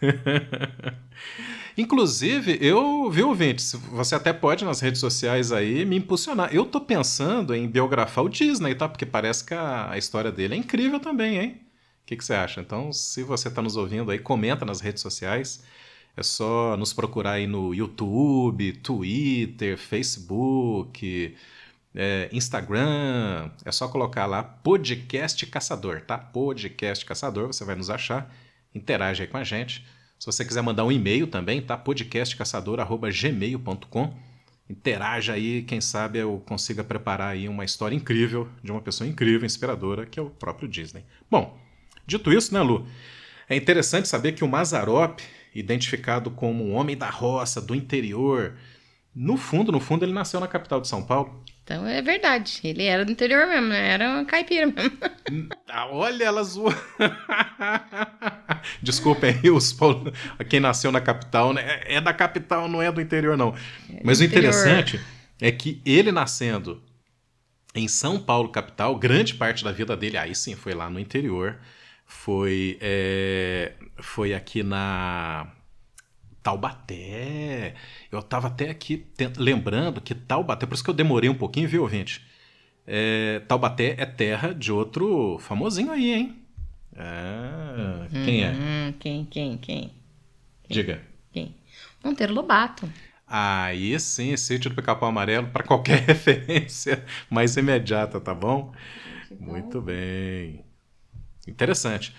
Inclusive, 1.76 2.58
eu, 2.60 3.10
viu, 3.10 3.28
ouvinte, 3.28 3.62
você 3.90 4.14
até 4.14 4.32
pode 4.32 4.64
nas 4.64 4.80
redes 4.80 4.98
sociais 5.00 5.52
aí 5.52 5.84
me 5.84 5.96
impulsionar. 5.96 6.54
Eu 6.54 6.64
tô 6.64 6.80
pensando 6.80 7.54
em 7.54 7.68
biografar 7.68 8.24
o 8.24 8.28
Disney, 8.30 8.74
tá? 8.74 8.88
Porque 8.88 9.04
parece 9.04 9.44
que 9.44 9.52
a, 9.52 9.90
a 9.90 9.98
história 9.98 10.32
dele 10.32 10.54
é 10.54 10.56
incrível 10.56 10.98
também, 10.98 11.38
hein? 11.38 11.60
O 12.02 12.06
que, 12.06 12.16
que 12.16 12.24
você 12.24 12.34
acha? 12.34 12.60
Então, 12.60 12.92
se 12.92 13.22
você 13.22 13.48
está 13.48 13.60
nos 13.60 13.76
ouvindo 13.76 14.10
aí, 14.10 14.18
comenta 14.18 14.64
nas 14.64 14.80
redes 14.80 15.02
sociais. 15.02 15.62
É 16.16 16.22
só 16.22 16.76
nos 16.78 16.94
procurar 16.94 17.32
aí 17.32 17.46
no 17.46 17.74
YouTube, 17.74 18.72
Twitter, 18.74 19.76
Facebook, 19.76 21.36
é, 21.94 22.28
Instagram. 22.32 23.50
É 23.64 23.72
só 23.72 23.86
colocar 23.88 24.24
lá 24.24 24.42
Podcast 24.42 25.44
Caçador, 25.46 26.00
tá? 26.02 26.16
Podcast 26.16 27.04
Caçador, 27.04 27.48
você 27.48 27.64
vai 27.64 27.74
nos 27.74 27.90
achar. 27.90 28.32
Interage 28.76 29.22
aí 29.22 29.28
com 29.28 29.38
a 29.38 29.44
gente. 29.44 29.86
Se 30.18 30.26
você 30.26 30.44
quiser 30.44 30.60
mandar 30.62 30.84
um 30.84 30.92
e-mail 30.92 31.26
também, 31.26 31.62
tá? 31.62 31.76
podcastcaçador.gmail.com 31.76 34.14
Interaja 34.68 35.34
aí, 35.34 35.62
quem 35.62 35.80
sabe 35.80 36.18
eu 36.18 36.42
consiga 36.44 36.82
preparar 36.82 37.28
aí 37.28 37.48
uma 37.48 37.64
história 37.64 37.94
incrível 37.94 38.48
de 38.62 38.72
uma 38.72 38.82
pessoa 38.82 39.08
incrível, 39.08 39.46
inspiradora, 39.46 40.04
que 40.04 40.18
é 40.18 40.22
o 40.22 40.28
próprio 40.28 40.68
Disney. 40.68 41.04
Bom, 41.30 41.56
dito 42.04 42.32
isso, 42.32 42.52
né, 42.52 42.60
Lu? 42.60 42.84
É 43.48 43.54
interessante 43.54 44.08
saber 44.08 44.32
que 44.32 44.42
o 44.42 44.48
Mazarop, 44.48 45.20
identificado 45.54 46.32
como 46.32 46.64
um 46.64 46.74
homem 46.74 46.96
da 46.96 47.08
roça, 47.08 47.60
do 47.60 47.76
interior, 47.76 48.56
no 49.14 49.36
fundo, 49.36 49.70
no 49.70 49.78
fundo, 49.78 50.04
ele 50.04 50.12
nasceu 50.12 50.40
na 50.40 50.48
capital 50.48 50.80
de 50.80 50.88
São 50.88 51.00
Paulo. 51.02 51.44
Então 51.66 51.84
é 51.84 52.00
verdade. 52.00 52.60
Ele 52.62 52.84
era 52.84 53.04
do 53.04 53.10
interior 53.10 53.48
mesmo, 53.48 53.66
né? 53.66 53.88
era 53.88 54.08
uma 54.08 54.24
caipira 54.24 54.68
mesmo. 54.68 54.96
Ah, 55.68 55.88
olha, 55.88 56.22
ela 56.22 56.44
zoou. 56.44 56.72
Desculpem 58.80 59.36
aí, 59.42 59.50
os 59.50 59.72
Paulo... 59.72 60.12
quem 60.48 60.60
nasceu 60.60 60.92
na 60.92 61.00
capital, 61.00 61.52
né? 61.52 61.80
É 61.84 62.00
da 62.00 62.14
capital, 62.14 62.68
não 62.68 62.80
é 62.80 62.92
do 62.92 63.00
interior, 63.00 63.36
não. 63.36 63.52
É 63.92 64.00
Mas 64.04 64.20
o 64.20 64.24
interessante 64.24 65.00
é 65.40 65.50
que 65.50 65.82
ele 65.84 66.12
nascendo 66.12 66.80
em 67.74 67.88
São 67.88 68.20
Paulo, 68.20 68.48
capital, 68.48 68.96
grande 68.96 69.34
parte 69.34 69.64
da 69.64 69.72
vida 69.72 69.96
dele, 69.96 70.16
aí 70.16 70.36
sim, 70.36 70.54
foi 70.54 70.72
lá 70.72 70.88
no 70.88 71.00
interior. 71.00 71.58
Foi, 72.06 72.78
é... 72.80 73.72
foi 73.98 74.34
aqui 74.34 74.62
na 74.62 75.48
Taubaté. 76.46 77.74
Eu 78.12 78.20
estava 78.20 78.46
até 78.46 78.70
aqui 78.70 79.04
lembrando 79.36 80.00
que 80.00 80.14
Taubaté, 80.14 80.64
por 80.64 80.74
isso 80.74 80.84
que 80.84 80.90
eu 80.90 80.94
demorei 80.94 81.28
um 81.28 81.34
pouquinho, 81.34 81.68
viu, 81.68 81.82
ouvinte? 81.82 82.24
É, 82.86 83.40
Taubaté 83.48 83.96
é 83.98 84.06
terra 84.06 84.54
de 84.54 84.70
outro 84.70 85.38
famosinho 85.40 85.90
aí, 85.90 86.12
hein? 86.12 86.36
Ah, 86.96 88.06
quem 88.24 88.44
é? 88.44 88.52
Hum, 88.52 88.94
quem, 89.00 89.24
quem, 89.24 89.58
quem? 89.58 89.92
Diga. 90.70 91.02
Quem? 91.32 91.52
Monteiro 92.04 92.32
Lobato. 92.32 92.88
Aí 93.26 93.98
sim, 93.98 94.36
sítio 94.36 94.70
do 94.70 94.76
Pica-Pau 94.76 95.08
Amarelo, 95.08 95.48
para 95.48 95.64
qualquer 95.64 95.98
referência 96.06 97.04
mais 97.28 97.56
imediata, 97.56 98.20
tá 98.20 98.32
bom? 98.32 98.72
Muito 99.40 99.82
bem. 99.82 100.64
Interessante. 101.48 102.14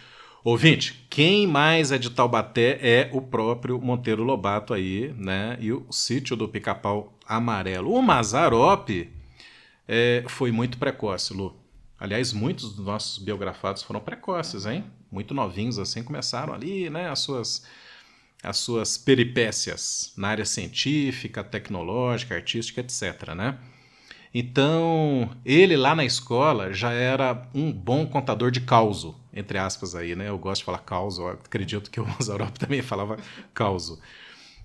Ouvinte, 0.49 1.05
quem 1.09 1.45
mais 1.45 1.91
é 1.91 1.97
de 1.97 2.09
Taubaté 2.09 2.79
é 2.81 3.09
o 3.11 3.21
próprio 3.21 3.81
Monteiro 3.81 4.23
Lobato 4.23 4.73
aí, 4.73 5.13
né? 5.17 5.57
E 5.59 5.73
o 5.73 5.85
sítio 5.91 6.37
do 6.37 6.47
Pica-Pau 6.47 7.13
Amarelo. 7.27 7.91
O 7.91 8.01
Mazarope 8.01 9.11
é, 9.85 10.23
foi 10.29 10.49
muito 10.53 10.77
precoce, 10.77 11.33
Lu. 11.33 11.53
Aliás, 11.99 12.31
muitos 12.31 12.73
dos 12.73 12.85
nossos 12.85 13.17
biografados 13.21 13.83
foram 13.83 13.99
precoces, 13.99 14.65
hein? 14.65 14.85
Muito 15.11 15.33
novinhos 15.33 15.77
assim, 15.77 16.01
começaram 16.01 16.53
ali, 16.53 16.89
né? 16.89 17.09
As 17.09 17.19
suas, 17.19 17.65
as 18.41 18.55
suas 18.55 18.97
peripécias 18.97 20.13
na 20.15 20.29
área 20.29 20.45
científica, 20.45 21.43
tecnológica, 21.43 22.35
artística, 22.35 22.79
etc, 22.79 23.33
né? 23.35 23.57
Então, 24.33 25.29
ele 25.43 25.75
lá 25.75 25.93
na 25.93 26.05
escola 26.05 26.71
já 26.71 26.93
era 26.93 27.49
um 27.53 27.69
bom 27.69 28.05
contador 28.05 28.49
de 28.49 28.61
causo, 28.61 29.13
entre 29.37 29.57
aspas 29.57 29.95
aí, 29.95 30.15
né? 30.15 30.29
Eu 30.29 30.37
gosto 30.37 30.61
de 30.61 30.65
falar 30.65 30.79
causo, 30.79 31.27
acredito 31.27 31.91
que 31.91 31.99
o 31.99 32.07
Mazarop 32.07 32.55
também 32.57 32.81
falava 32.81 33.17
causo. 33.53 33.99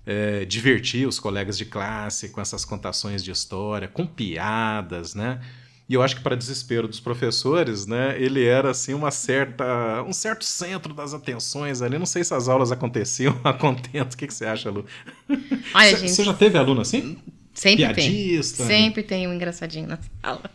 É, 0.05 0.43
divertia 0.45 1.07
os 1.07 1.19
colegas 1.19 1.57
de 1.57 1.65
classe 1.65 2.29
com 2.29 2.41
essas 2.41 2.65
contações 2.65 3.23
de 3.23 3.31
história, 3.31 3.87
com 3.87 4.05
piadas, 4.05 5.15
né? 5.15 5.39
E 5.87 5.93
eu 5.93 6.01
acho 6.01 6.15
que 6.15 6.21
para 6.21 6.35
desespero 6.35 6.87
dos 6.87 6.99
professores, 6.99 7.85
né, 7.85 8.15
ele 8.17 8.43
era 8.43 8.71
assim 8.71 8.93
uma 8.93 9.11
certa, 9.11 10.01
um 10.03 10.13
certo 10.13 10.45
centro 10.45 10.93
das 10.93 11.13
atenções 11.13 11.81
ali. 11.81 11.99
Não 11.99 12.05
sei 12.05 12.23
se 12.23 12.33
as 12.33 12.47
aulas 12.47 12.71
aconteciam 12.71 13.37
a 13.43 13.53
contento. 13.53 14.13
O 14.13 14.17
que, 14.17 14.25
que 14.25 14.33
você 14.33 14.45
acha, 14.45 14.69
Lu? 14.69 14.85
Olha, 15.73 15.97
gente, 15.97 16.11
você 16.11 16.23
já 16.23 16.33
teve 16.33 16.57
aluno 16.57 16.81
assim? 16.81 17.17
Sempre 17.53 17.85
Piadista. 17.85 18.65
tem. 18.65 18.67
Sempre 18.67 19.03
tem 19.03 19.27
um 19.27 19.33
engraçadinho 19.33 19.87
na 19.87 19.99
sala. 20.21 20.49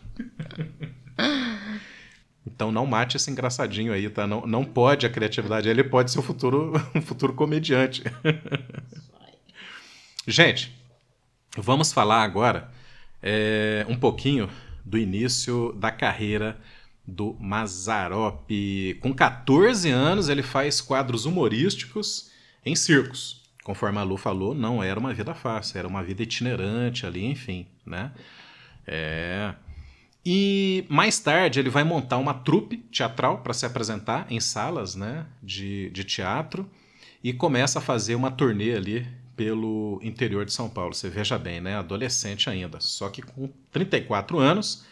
Então 2.58 2.72
não 2.72 2.84
mate 2.84 3.16
esse 3.16 3.30
engraçadinho 3.30 3.92
aí, 3.92 4.10
tá? 4.10 4.26
Não, 4.26 4.44
não 4.44 4.64
pode 4.64 5.06
a 5.06 5.08
criatividade. 5.08 5.68
Ele 5.68 5.84
pode 5.84 6.10
ser 6.10 6.18
um 6.18 6.22
futuro, 6.22 6.72
um 6.92 7.00
futuro 7.00 7.32
comediante. 7.32 8.02
Gente, 10.26 10.76
vamos 11.56 11.92
falar 11.92 12.24
agora 12.24 12.68
é, 13.22 13.86
um 13.88 13.96
pouquinho 13.96 14.50
do 14.84 14.98
início 14.98 15.72
da 15.74 15.92
carreira 15.92 16.58
do 17.06 17.36
Mazarop. 17.38 18.50
Com 19.00 19.14
14 19.14 19.88
anos, 19.90 20.28
ele 20.28 20.42
faz 20.42 20.80
quadros 20.80 21.26
humorísticos 21.26 22.32
em 22.66 22.74
circos 22.74 23.38
conforme 23.62 23.98
a 23.98 24.02
Lu 24.02 24.16
falou, 24.16 24.54
não 24.54 24.82
era 24.82 24.98
uma 24.98 25.12
vida 25.12 25.34
fácil, 25.34 25.78
era 25.78 25.86
uma 25.86 26.02
vida 26.02 26.22
itinerante 26.22 27.04
ali, 27.04 27.26
enfim, 27.26 27.66
né? 27.84 28.10
É. 28.86 29.52
E 30.30 30.84
mais 30.90 31.18
tarde 31.18 31.58
ele 31.58 31.70
vai 31.70 31.82
montar 31.84 32.18
uma 32.18 32.34
trupe 32.34 32.76
teatral 32.76 33.38
para 33.38 33.54
se 33.54 33.64
apresentar 33.64 34.26
em 34.28 34.38
salas 34.38 34.94
né, 34.94 35.24
de, 35.42 35.88
de 35.88 36.04
teatro 36.04 36.68
e 37.24 37.32
começa 37.32 37.78
a 37.78 37.80
fazer 37.80 38.14
uma 38.14 38.30
turnê 38.30 38.74
ali 38.74 39.06
pelo 39.34 39.98
interior 40.02 40.44
de 40.44 40.52
São 40.52 40.68
Paulo. 40.68 40.92
Você 40.92 41.08
veja 41.08 41.38
bem, 41.38 41.62
né? 41.62 41.76
Adolescente 41.76 42.50
ainda. 42.50 42.78
Só 42.78 43.08
que 43.08 43.22
com 43.22 43.48
34 43.72 44.38
anos, 44.38 44.84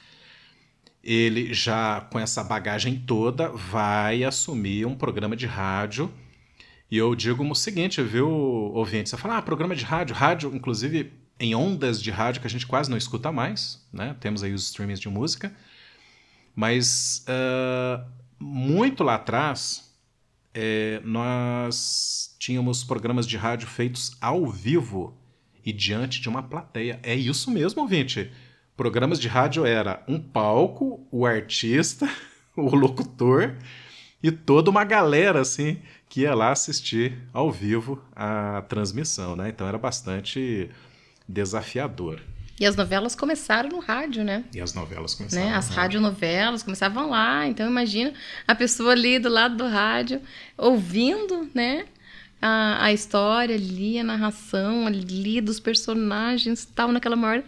ele 1.05 1.53
já 1.53 2.01
com 2.01 2.19
essa 2.19 2.43
bagagem 2.43 3.05
toda 3.07 3.51
vai 3.51 4.25
assumir 4.25 4.87
um 4.87 4.95
programa 4.95 5.37
de 5.37 5.45
rádio 5.45 6.11
e 6.91 6.97
eu 6.97 7.15
digo 7.15 7.45
o 7.45 7.55
seguinte, 7.55 8.01
viu, 8.01 8.27
ouvinte? 8.27 9.11
Você 9.11 9.19
fala, 9.19 9.37
ah, 9.37 9.43
programa 9.43 9.77
de 9.77 9.85
rádio, 9.85 10.17
rádio, 10.17 10.57
inclusive 10.57 11.13
em 11.39 11.55
ondas 11.55 12.03
de 12.03 12.11
rádio 12.11 12.41
que 12.41 12.47
a 12.47 12.51
gente 12.51 12.67
quase 12.67 12.91
não 12.91 12.97
escuta 12.97 13.31
mais, 13.31 13.85
né? 13.93 14.17
Temos 14.21 14.43
aí 14.43 14.53
os 14.53 14.65
streamings 14.65 15.01
de 15.01 15.09
música. 15.09 15.55
Mas 16.55 17.25
uh, 17.29 18.05
muito 18.39 19.05
lá 19.05 19.17
atrás, 19.17 19.95
é, 20.55 21.01
nós 21.05 22.35
tínhamos 22.39 22.83
programas 22.83 23.27
de 23.27 23.37
rádio 23.37 23.69
feitos 23.69 24.17
ao 24.21 24.47
vivo 24.47 25.15
e 25.65 25.73
diante 25.73 26.21
de 26.21 26.29
uma 26.29 26.43
plateia. 26.43 26.99
É 27.03 27.15
isso 27.15 27.51
mesmo, 27.51 27.83
ouvinte. 27.83 28.33
Programas 28.75 29.21
de 29.21 29.29
rádio 29.29 29.67
era 29.67 30.03
um 30.09 30.19
palco, 30.19 31.07
o 31.11 31.27
artista, 31.27 32.09
o 32.57 32.75
locutor 32.75 33.57
e 34.23 34.31
toda 34.31 34.71
uma 34.71 34.85
galera 34.85 35.41
assim 35.41 35.79
que 36.09 36.23
ia 36.23 36.35
lá 36.35 36.53
assistir 36.53 37.19
ao 37.33 37.51
vivo 37.51 38.03
a 38.15 38.63
transmissão, 38.69 39.37
né? 39.37 39.51
Então 39.51 39.67
era 39.67 39.77
bastante 39.77 40.71
desafiador. 41.29 42.21
E 42.59 42.65
as 42.65 42.75
novelas 42.75 43.15
começaram 43.15 43.69
no 43.69 43.81
rádio, 43.81 44.25
né? 44.25 44.45
E 44.55 44.61
as 44.61 44.73
novelas 44.73 45.15
começaram. 45.15 45.47
Né? 45.47 45.55
As 45.55 45.69
radionovelas 45.69 46.63
começavam 46.63 47.11
lá. 47.11 47.47
Então, 47.47 47.67
imagina 47.67 48.15
a 48.49 48.55
pessoa 48.55 48.93
ali 48.93 49.19
do 49.19 49.29
lado 49.29 49.57
do 49.57 49.67
rádio, 49.67 50.23
ouvindo, 50.57 51.51
né? 51.55 51.85
A, 52.41 52.85
a 52.85 52.93
história 52.93 53.55
ali, 53.55 53.99
a 53.99 54.05
narração 54.05 54.87
ali 54.87 55.41
dos 55.41 55.59
personagens, 55.59 56.61
estavam 56.61 56.93
naquela 56.93 57.17
maior 57.17 57.43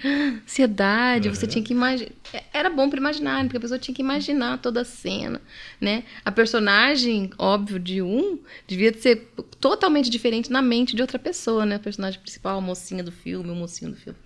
ansiedade. 0.44 1.28
Uhum. 1.28 1.34
Você 1.34 1.46
tinha 1.46 1.62
que 1.62 1.72
imaginar. 1.72 2.10
Era 2.52 2.70
bom 2.70 2.88
para 2.88 2.98
imaginar, 2.98 3.44
porque 3.44 3.56
a 3.56 3.60
pessoa 3.60 3.78
tinha 3.78 3.94
que 3.94 4.02
imaginar 4.02 4.58
toda 4.58 4.80
a 4.80 4.84
cena, 4.84 5.40
né? 5.80 6.04
A 6.24 6.32
personagem, 6.32 7.30
óbvio, 7.38 7.78
de 7.78 8.02
um, 8.02 8.38
devia 8.66 8.92
ser 8.98 9.30
totalmente 9.60 10.10
diferente 10.10 10.50
na 10.50 10.62
mente 10.62 10.96
de 10.96 11.02
outra 11.02 11.18
pessoa, 11.18 11.64
né? 11.66 11.76
A 11.76 11.80
personagem 11.80 12.20
principal, 12.20 12.58
a 12.58 12.60
mocinha 12.60 13.02
do 13.02 13.12
filme, 13.12 13.50
o 13.50 13.54
mocinho 13.54 13.92
do 13.92 13.96
filme. 13.96 14.18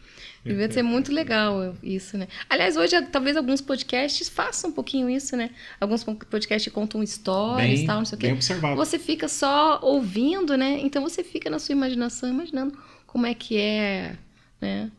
Devia 0.45 0.71
ser 0.73 0.83
muito 0.83 1.13
legal 1.13 1.75
isso, 1.83 2.19
né? 2.19 2.27
Aliás, 2.51 2.77
hoje 2.77 3.01
talvez 3.03 3.37
alguns 3.37 3.61
podcasts 3.61 4.29
façam 4.29 4.71
um 4.71 4.73
pouquinho 4.73 5.09
isso, 5.09 5.37
né? 5.37 5.51
Alguns 5.81 6.03
podcasts 6.03 6.73
contam 6.73 7.03
histórias 7.03 7.81
e 7.81 7.87
tal, 7.87 7.99
não 7.99 8.05
sei 8.05 8.17
o 8.17 8.21
quê. 8.21 8.33
Observado. 8.33 8.77
Você 8.77 8.99
fica 8.99 9.29
só 9.29 9.79
ouvindo, 9.83 10.57
né? 10.57 10.81
Então 10.81 11.03
você 11.03 11.23
fica 11.23 11.49
na 11.49 11.61
sua 11.61 11.75
imaginação 11.75 12.29
imaginando 12.29 12.77
como 13.07 13.25
é 13.25 13.35
que 13.35 13.57
é, 13.57 14.17
né? 14.61 14.91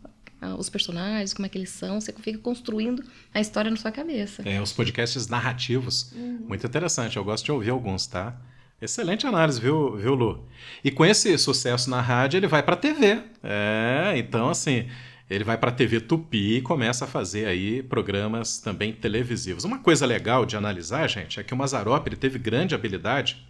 Os 0.57 0.69
personagens, 0.69 1.33
como 1.33 1.45
é 1.45 1.49
que 1.49 1.57
eles 1.57 1.69
são, 1.69 2.01
você 2.01 2.11
fica 2.11 2.37
construindo 2.37 3.01
a 3.33 3.39
história 3.39 3.71
na 3.71 3.77
sua 3.77 3.91
cabeça. 3.91 4.41
É, 4.45 4.61
os 4.61 4.73
podcasts 4.73 5.27
narrativos. 5.27 6.11
Uhum. 6.11 6.45
Muito 6.47 6.67
interessante, 6.67 7.15
eu 7.15 7.23
gosto 7.23 7.45
de 7.45 7.51
ouvir 7.51 7.69
alguns, 7.69 8.07
tá? 8.07 8.35
Excelente 8.81 9.25
análise, 9.25 9.61
viu, 9.61 9.95
viu, 9.95 10.13
Lu? 10.13 10.45
E 10.83 10.91
com 10.91 11.05
esse 11.05 11.37
sucesso 11.37 11.89
na 11.89 12.01
rádio, 12.01 12.37
ele 12.37 12.47
vai 12.47 12.61
para 12.61 12.75
TV. 12.75 13.21
É, 13.41 14.13
então, 14.17 14.49
assim, 14.49 14.89
ele 15.33 15.43
vai 15.43 15.57
para 15.57 15.71
a 15.71 15.73
TV 15.73 15.99
Tupi 15.99 16.57
e 16.57 16.61
começa 16.61 17.05
a 17.05 17.07
fazer 17.07 17.47
aí 17.47 17.81
programas 17.81 18.59
também 18.59 18.93
televisivos. 18.93 19.63
Uma 19.63 19.79
coisa 19.79 20.05
legal 20.05 20.45
de 20.45 20.55
analisar, 20.55 21.07
gente, 21.07 21.39
é 21.39 21.43
que 21.43 21.53
o 21.53 21.57
Mazarop 21.57 22.05
ele 22.07 22.15
teve 22.15 22.37
grande 22.37 22.75
habilidade 22.75 23.45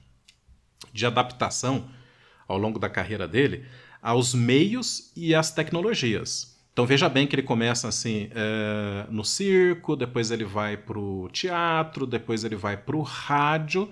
de 0.94 1.06
adaptação 1.06 1.90
ao 2.48 2.58
longo 2.58 2.80
da 2.80 2.90
carreira 2.90 3.28
dele 3.28 3.66
aos 4.02 4.34
meios 4.34 5.14
e 5.16 5.34
às 5.34 5.52
tecnologias. 5.52 6.54
Então 6.74 6.86
veja 6.86 7.08
bem 7.08 7.26
que 7.26 7.36
ele 7.36 7.44
começa 7.44 7.88
assim 7.88 8.30
é, 8.36 9.06
no 9.10 9.24
circo, 9.24 9.96
depois 9.96 10.30
ele 10.32 10.44
vai 10.44 10.76
para 10.76 11.00
o 11.00 11.30
teatro, 11.30 12.06
depois 12.06 12.44
ele 12.44 12.56
vai 12.56 12.76
para 12.76 12.98
o 12.98 13.02
rádio, 13.02 13.90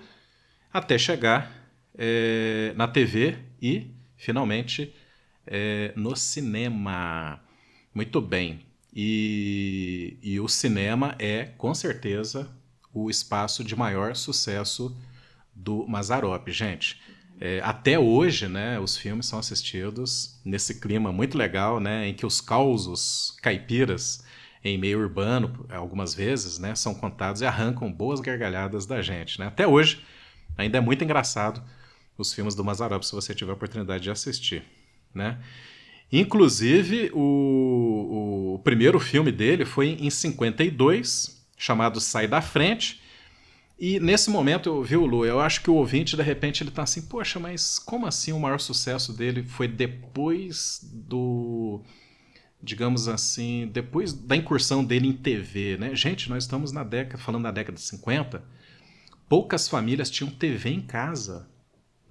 até 0.74 0.98
chegar 0.98 1.50
é, 1.98 2.74
na 2.76 2.88
TV 2.88 3.38
e 3.62 3.92
finalmente 4.18 4.94
é, 5.48 5.94
no 5.96 6.16
cinema. 6.16 7.40
Muito 7.94 8.22
bem. 8.22 8.62
E, 8.94 10.18
e 10.22 10.40
o 10.40 10.48
cinema 10.48 11.16
é, 11.20 11.46
com 11.58 11.74
certeza, 11.74 12.50
o 12.94 13.10
espaço 13.10 13.64
de 13.64 13.76
maior 13.76 14.16
sucesso 14.16 14.96
do 15.56 15.86
Mazarop, 15.88 16.48
gente. 16.50 17.02
É, 17.40 17.60
até 17.64 17.98
hoje, 17.98 18.48
né, 18.48 18.80
os 18.80 18.96
filmes 18.96 19.26
são 19.26 19.40
assistidos 19.40 20.40
nesse 20.46 20.80
clima 20.80 21.12
muito 21.12 21.38
legal, 21.38 21.80
né, 21.80 22.08
em 22.08 22.14
que 22.14 22.26
os 22.26 22.40
causos 22.40 23.36
caipiras 23.42 24.24
em 24.64 24.78
meio 24.78 25.00
urbano, 25.00 25.66
algumas 25.70 26.14
vezes, 26.14 26.60
né, 26.60 26.76
são 26.76 26.94
contados 26.94 27.42
e 27.42 27.46
arrancam 27.46 27.92
boas 27.92 28.20
gargalhadas 28.20 28.86
da 28.86 29.02
gente, 29.02 29.40
né. 29.40 29.48
Até 29.48 29.66
hoje, 29.66 30.06
ainda 30.58 30.78
é 30.78 30.82
muito 30.82 31.04
engraçado 31.04 31.64
os 32.18 32.32
filmes 32.32 32.54
do 32.54 32.64
Mazarop, 32.64 33.04
se 33.04 33.14
você 33.14 33.34
tiver 33.34 33.52
a 33.52 33.56
oportunidade 33.56 34.04
de 34.04 34.12
assistir, 34.12 34.64
né. 35.14 35.40
Inclusive, 36.12 37.10
o, 37.14 38.56
o 38.56 38.60
primeiro 38.60 39.00
filme 39.00 39.32
dele 39.32 39.64
foi 39.64 39.92
em 40.00 40.10
52, 40.10 41.42
chamado 41.58 42.02
Sai 42.02 42.28
da 42.28 42.42
Frente. 42.42 43.02
E 43.80 44.00
nesse 44.00 44.30
momento, 44.30 44.84
viu, 44.84 45.06
Lu, 45.06 45.26
eu 45.26 45.40
acho 45.40 45.62
que 45.62 45.70
o 45.72 45.76
ouvinte, 45.76 46.18
de 46.18 46.22
repente, 46.22 46.62
ele 46.62 46.70
tá 46.70 46.84
assim, 46.84 47.04
poxa, 47.04 47.40
mas 47.40 47.80
como 47.80 48.06
assim 48.06 48.34
o 48.34 48.40
maior 48.40 48.60
sucesso 48.60 49.14
dele 49.14 49.44
foi 49.44 49.68
depois 49.68 50.82
do. 50.84 51.82
Digamos 52.62 53.08
assim, 53.08 53.68
depois 53.74 54.14
da 54.14 54.36
incursão 54.36 54.84
dele 54.84 55.08
em 55.08 55.14
TV, 55.14 55.78
né? 55.78 55.96
Gente, 55.96 56.30
nós 56.30 56.44
estamos 56.44 56.72
na 56.72 56.84
década, 56.84 57.18
falando 57.18 57.44
da 57.44 57.52
década 57.52 57.76
de 57.76 57.82
50, 57.82 58.44
poucas 59.28 59.68
famílias 59.68 60.12
tinham 60.12 60.30
TV 60.30 60.70
em 60.70 60.82
casa. 60.82 61.50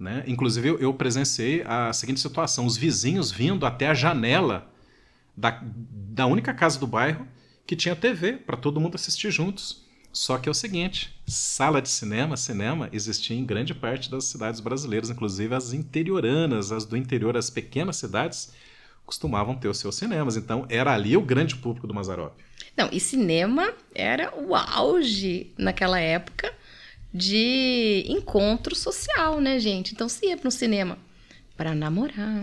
Né? 0.01 0.23
Inclusive, 0.25 0.77
eu, 0.79 0.91
presenciei 0.95 1.61
a 1.63 1.93
seguinte 1.93 2.19
situação: 2.19 2.65
os 2.65 2.75
vizinhos 2.75 3.31
vindo 3.31 3.67
até 3.67 3.87
a 3.87 3.93
janela 3.93 4.67
da, 5.37 5.61
da 5.63 6.25
única 6.25 6.55
casa 6.55 6.79
do 6.79 6.87
bairro 6.87 7.27
que 7.67 7.75
tinha 7.75 7.95
TV 7.95 8.33
para 8.33 8.57
todo 8.57 8.79
mundo 8.81 8.95
assistir 8.95 9.29
juntos. 9.29 9.85
Só 10.11 10.39
que 10.39 10.49
é 10.49 10.51
o 10.51 10.55
seguinte: 10.55 11.15
sala 11.27 11.79
de 11.79 11.87
cinema, 11.87 12.35
cinema, 12.35 12.89
existia 12.91 13.37
em 13.37 13.45
grande 13.45 13.75
parte 13.75 14.09
das 14.09 14.23
cidades 14.23 14.59
brasileiras, 14.59 15.11
inclusive 15.11 15.53
as 15.53 15.71
interioranas, 15.71 16.71
as 16.71 16.83
do 16.83 16.97
interior, 16.97 17.37
as 17.37 17.51
pequenas 17.51 17.97
cidades, 17.97 18.53
costumavam 19.05 19.53
ter 19.53 19.67
os 19.67 19.77
seus 19.77 19.93
cinemas. 19.93 20.35
Então, 20.35 20.65
era 20.67 20.95
ali 20.95 21.15
o 21.15 21.21
grande 21.21 21.55
público 21.55 21.85
do 21.85 21.93
Mazarop. 21.93 22.33
Não, 22.75 22.89
e 22.91 22.99
cinema 22.99 23.71
era 23.93 24.33
o 24.35 24.55
auge 24.55 25.53
naquela 25.59 25.99
época 25.99 26.51
de 27.13 28.05
encontro 28.07 28.75
social, 28.75 29.39
né, 29.39 29.59
gente? 29.59 29.93
Então, 29.93 30.07
você 30.07 30.27
ia 30.27 30.37
para 30.37 30.47
o 30.47 30.51
cinema 30.51 30.97
para 31.61 31.75
namorar, 31.75 32.41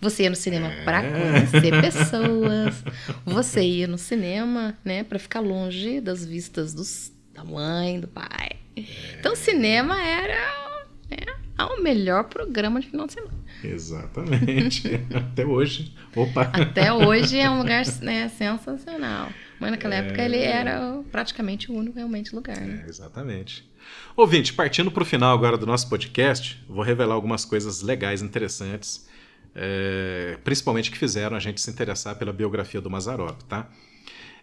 você 0.00 0.22
ia 0.22 0.30
no 0.30 0.36
cinema 0.36 0.68
é. 0.68 0.84
para 0.84 1.02
conhecer 1.02 1.82
pessoas, 1.82 2.82
você 3.22 3.62
ia 3.62 3.86
no 3.86 3.98
cinema, 3.98 4.74
né, 4.82 5.04
para 5.04 5.18
ficar 5.18 5.40
longe 5.40 6.00
das 6.00 6.24
vistas 6.24 6.72
dos, 6.72 7.12
da 7.34 7.44
mãe, 7.44 8.00
do 8.00 8.08
pai. 8.08 8.52
É. 8.74 8.82
Então, 9.18 9.36
cinema 9.36 10.02
era 10.02 10.78
né, 11.10 11.66
o 11.76 11.82
melhor 11.82 12.24
programa 12.24 12.80
de 12.80 12.88
final 12.88 13.06
de 13.06 13.12
semana. 13.12 13.34
Exatamente. 13.62 14.88
Até 15.14 15.44
hoje. 15.44 15.94
Opa! 16.16 16.42
Até 16.42 16.90
hoje 16.90 17.38
é 17.38 17.50
um 17.50 17.58
lugar 17.58 17.84
né, 18.00 18.28
sensacional. 18.30 19.30
Mas 19.60 19.72
naquela 19.72 19.94
é... 19.94 19.98
época 19.98 20.22
ele 20.22 20.38
era 20.38 21.02
praticamente 21.12 21.70
o 21.70 21.74
único 21.74 21.96
realmente 21.96 22.34
lugar. 22.34 22.60
Né? 22.60 22.82
É, 22.84 22.88
exatamente. 22.88 23.68
Ouvinte, 24.16 24.52
partindo 24.52 24.90
para 24.90 25.02
o 25.02 25.06
final 25.06 25.34
agora 25.34 25.56
do 25.58 25.66
nosso 25.66 25.88
podcast, 25.88 26.62
vou 26.68 26.84
revelar 26.84 27.14
algumas 27.14 27.44
coisas 27.44 27.82
legais, 27.82 28.22
interessantes, 28.22 29.08
é, 29.54 30.38
principalmente 30.44 30.90
que 30.90 30.98
fizeram 30.98 31.36
a 31.36 31.40
gente 31.40 31.60
se 31.60 31.70
interessar 31.70 32.16
pela 32.16 32.32
biografia 32.32 32.80
do 32.80 32.90
Mazarop, 32.90 33.42
tá? 33.42 33.68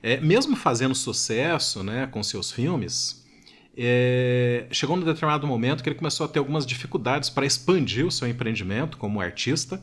É, 0.04 0.20
mesmo 0.20 0.56
fazendo 0.56 0.96
sucesso 0.96 1.84
né, 1.84 2.08
com 2.08 2.24
seus 2.24 2.52
filmes, 2.52 3.24
é, 3.78 4.66
chegou 4.72 4.98
num 4.98 5.06
determinado 5.06 5.48
momento 5.48 5.84
que 5.84 5.90
ele 5.90 5.96
começou 5.96 6.26
a 6.26 6.30
ter 6.30 6.40
algumas 6.40 6.66
dificuldades 6.66 7.30
para 7.30 7.46
expandir 7.46 8.06
o 8.06 8.12
seu 8.12 8.28
empreendimento 8.28 8.98
como 8.98 9.22
artista. 9.22 9.82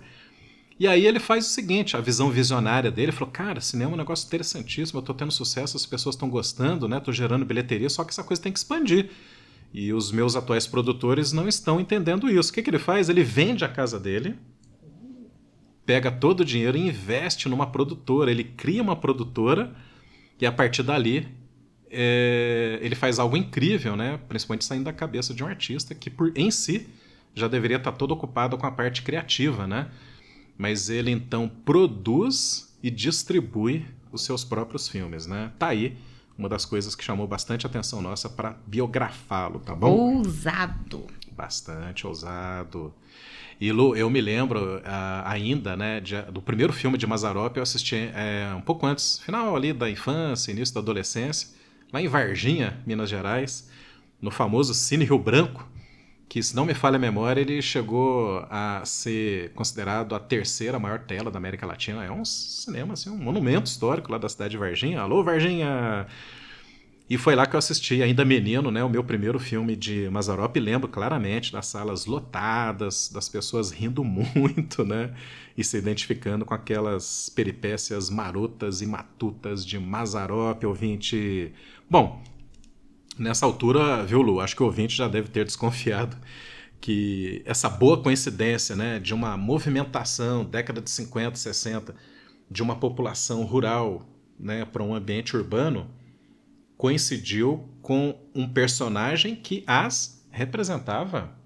E 0.78 0.86
aí 0.86 1.06
ele 1.06 1.18
faz 1.18 1.46
o 1.46 1.50
seguinte, 1.50 1.96
a 1.96 2.00
visão 2.00 2.30
visionária 2.30 2.90
dele, 2.90 3.10
falou, 3.10 3.32
cara, 3.32 3.60
cinema 3.60 3.92
é 3.92 3.94
um 3.94 3.96
negócio 3.96 4.26
interessantíssimo, 4.26 4.98
eu 4.98 5.00
estou 5.00 5.14
tendo 5.14 5.32
sucesso, 5.32 5.76
as 5.76 5.84
pessoas 5.86 6.14
estão 6.14 6.28
gostando, 6.28 6.88
né? 6.88 7.00
Tô 7.00 7.10
gerando 7.10 7.44
bilheteria, 7.44 7.88
só 7.90 8.04
que 8.04 8.10
essa 8.10 8.22
coisa 8.22 8.40
tem 8.40 8.52
que 8.52 8.58
expandir. 8.58 9.10
E 9.72 9.92
os 9.92 10.10
meus 10.10 10.34
atuais 10.34 10.66
produtores 10.66 11.32
não 11.32 11.46
estão 11.46 11.78
entendendo 11.78 12.30
isso. 12.30 12.50
O 12.50 12.54
que, 12.54 12.62
que 12.62 12.70
ele 12.70 12.78
faz? 12.78 13.08
Ele 13.08 13.22
vende 13.22 13.64
a 13.64 13.68
casa 13.68 14.00
dele, 14.00 14.36
pega 15.84 16.10
todo 16.10 16.40
o 16.40 16.44
dinheiro 16.44 16.76
e 16.76 16.88
investe 16.88 17.48
numa 17.48 17.66
produtora. 17.66 18.30
Ele 18.30 18.44
cria 18.44 18.82
uma 18.82 18.96
produtora 18.96 19.74
e 20.40 20.46
a 20.46 20.52
partir 20.52 20.82
dali 20.82 21.28
é, 21.90 22.78
ele 22.80 22.94
faz 22.94 23.18
algo 23.18 23.36
incrível, 23.36 23.96
né? 23.96 24.18
principalmente 24.28 24.64
saindo 24.64 24.84
da 24.84 24.92
cabeça 24.92 25.34
de 25.34 25.42
um 25.42 25.46
artista 25.46 25.94
que, 25.94 26.10
por 26.10 26.32
em 26.36 26.50
si, 26.50 26.88
já 27.34 27.46
deveria 27.46 27.76
estar 27.76 27.92
todo 27.92 28.12
ocupado 28.12 28.56
com 28.56 28.66
a 28.66 28.70
parte 28.70 29.02
criativa. 29.02 29.66
Né? 29.66 29.88
Mas 30.56 30.88
ele 30.88 31.10
então 31.10 31.48
produz 31.48 32.74
e 32.82 32.90
distribui 32.90 33.84
os 34.10 34.24
seus 34.24 34.44
próprios 34.44 34.88
filmes. 34.88 35.26
Né? 35.26 35.52
Tá 35.58 35.68
aí 35.68 35.96
uma 36.38 36.48
das 36.48 36.64
coisas 36.64 36.94
que 36.94 37.02
chamou 37.02 37.26
bastante 37.26 37.66
atenção 37.66 38.00
nossa 38.00 38.28
para 38.28 38.56
biografá-lo, 38.64 39.58
tá 39.58 39.74
bom? 39.74 40.18
Ousado. 40.18 41.04
Bastante 41.32 42.06
ousado. 42.06 42.94
E 43.60 43.72
Lu, 43.72 43.96
eu 43.96 44.08
me 44.08 44.20
lembro 44.20 44.76
uh, 44.76 44.82
ainda, 45.24 45.76
né, 45.76 46.00
de, 46.00 46.22
do 46.30 46.40
primeiro 46.40 46.72
filme 46.72 46.96
de 46.96 47.08
Mazarop, 47.08 47.56
eu 47.56 47.62
assisti 47.62 47.96
é, 48.14 48.54
um 48.56 48.60
pouco 48.60 48.86
antes, 48.86 49.18
final 49.18 49.56
ali 49.56 49.72
da 49.72 49.90
infância, 49.90 50.52
início 50.52 50.72
da 50.72 50.80
adolescência, 50.80 51.48
lá 51.92 52.00
em 52.00 52.06
Varginha, 52.06 52.78
Minas 52.86 53.10
Gerais, 53.10 53.68
no 54.22 54.30
famoso 54.30 54.72
Cine 54.74 55.04
Rio 55.04 55.18
Branco, 55.18 55.68
que, 56.28 56.42
se 56.42 56.54
não 56.54 56.66
me 56.66 56.74
falha 56.74 56.96
a 56.96 56.98
memória, 56.98 57.40
ele 57.40 57.62
chegou 57.62 58.46
a 58.50 58.82
ser 58.84 59.50
considerado 59.54 60.14
a 60.14 60.20
terceira 60.20 60.78
maior 60.78 60.98
tela 61.00 61.30
da 61.30 61.38
América 61.38 61.66
Latina. 61.66 62.04
É 62.04 62.10
um 62.10 62.24
cinema, 62.24 62.92
assim, 62.92 63.08
um 63.08 63.16
monumento 63.16 63.66
histórico 63.66 64.12
lá 64.12 64.18
da 64.18 64.28
cidade 64.28 64.50
de 64.50 64.58
Varginha. 64.58 65.00
Alô, 65.00 65.24
Varginha! 65.24 66.06
E 67.08 67.16
foi 67.16 67.34
lá 67.34 67.46
que 67.46 67.56
eu 67.56 67.58
assisti, 67.58 68.02
ainda 68.02 68.22
menino, 68.22 68.70
né, 68.70 68.84
o 68.84 68.88
meu 68.90 69.02
primeiro 69.02 69.38
filme 69.38 69.74
de 69.74 70.10
Mazarop. 70.10 70.54
Lembro 70.56 70.88
claramente 70.88 71.50
das 71.50 71.66
salas 71.66 72.04
lotadas, 72.04 73.08
das 73.08 73.30
pessoas 73.30 73.70
rindo 73.70 74.04
muito, 74.04 74.84
né? 74.84 75.14
E 75.56 75.64
se 75.64 75.78
identificando 75.78 76.44
com 76.44 76.52
aquelas 76.52 77.30
peripécias 77.30 78.10
marotas 78.10 78.82
e 78.82 78.86
matutas 78.86 79.64
de 79.64 79.78
Mazarop, 79.78 80.62
ouvinte. 80.66 81.50
Bom, 81.88 82.22
nessa 83.18 83.44
altura, 83.46 84.04
viu, 84.04 84.22
Lu? 84.22 84.40
Acho 84.40 84.56
que 84.56 84.62
o 84.62 84.66
ouvinte 84.66 84.96
já 84.96 85.08
deve 85.08 85.28
ter 85.28 85.44
desconfiado 85.44 86.16
que 86.80 87.42
essa 87.44 87.68
boa 87.68 88.02
coincidência, 88.02 88.76
né, 88.76 88.98
de 88.98 89.12
uma 89.12 89.36
movimentação, 89.36 90.44
década 90.44 90.80
de 90.80 90.90
50, 90.90 91.36
60, 91.36 91.94
de 92.50 92.62
uma 92.62 92.76
população 92.76 93.44
rural, 93.44 94.08
né, 94.38 94.64
para 94.64 94.82
um 94.82 94.94
ambiente 94.94 95.36
urbano 95.36 95.90
coincidiu 96.76 97.68
com 97.82 98.16
um 98.32 98.48
personagem 98.48 99.34
que 99.34 99.64
as 99.66 100.24
representava, 100.30 101.36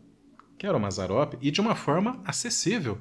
que 0.58 0.66
era 0.66 0.76
o 0.76 0.80
Mazarop, 0.80 1.34
e 1.40 1.50
de 1.50 1.60
uma 1.60 1.74
forma 1.74 2.20
acessível, 2.26 2.98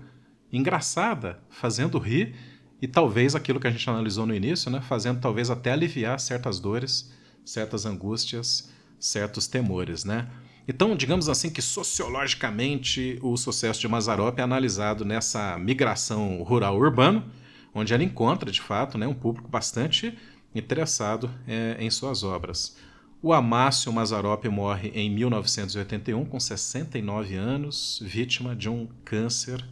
engraçada, 0.51 1.39
fazendo 1.49 1.99
rir 1.99 2.33
e 2.81 2.87
talvez 2.87 3.35
aquilo 3.35 3.59
que 3.59 3.67
a 3.67 3.71
gente 3.71 3.87
analisou 3.89 4.25
no 4.25 4.33
início, 4.33 4.71
né, 4.71 4.81
fazendo 4.81 5.19
talvez 5.19 5.49
até 5.49 5.71
aliviar 5.71 6.19
certas 6.19 6.59
dores, 6.59 7.11
certas 7.45 7.85
angústias, 7.85 8.69
certos 8.99 9.47
temores, 9.47 10.03
né? 10.03 10.29
Então, 10.67 10.95
digamos 10.95 11.27
assim 11.27 11.49
que 11.49 11.61
sociologicamente 11.61 13.19
o 13.21 13.35
sucesso 13.35 13.81
de 13.81 13.87
Mazarop 13.87 14.37
é 14.39 14.43
analisado 14.43 15.03
nessa 15.03 15.57
migração 15.57 16.43
rural-urbano, 16.43 17.25
onde 17.73 17.93
ela 17.93 18.03
encontra, 18.03 18.51
de 18.51 18.61
fato, 18.61 18.97
né, 18.97 19.07
um 19.07 19.13
público 19.13 19.49
bastante 19.49 20.17
interessado 20.53 21.29
é, 21.47 21.77
em 21.79 21.89
suas 21.89 22.23
obras. 22.23 22.77
O 23.23 23.33
Amácio 23.33 23.91
Mazarop 23.93 24.45
morre 24.45 24.89
em 24.95 25.09
1981, 25.09 26.25
com 26.25 26.39
69 26.39 27.35
anos, 27.35 28.01
vítima 28.03 28.55
de 28.55 28.69
um 28.69 28.87
câncer. 29.05 29.63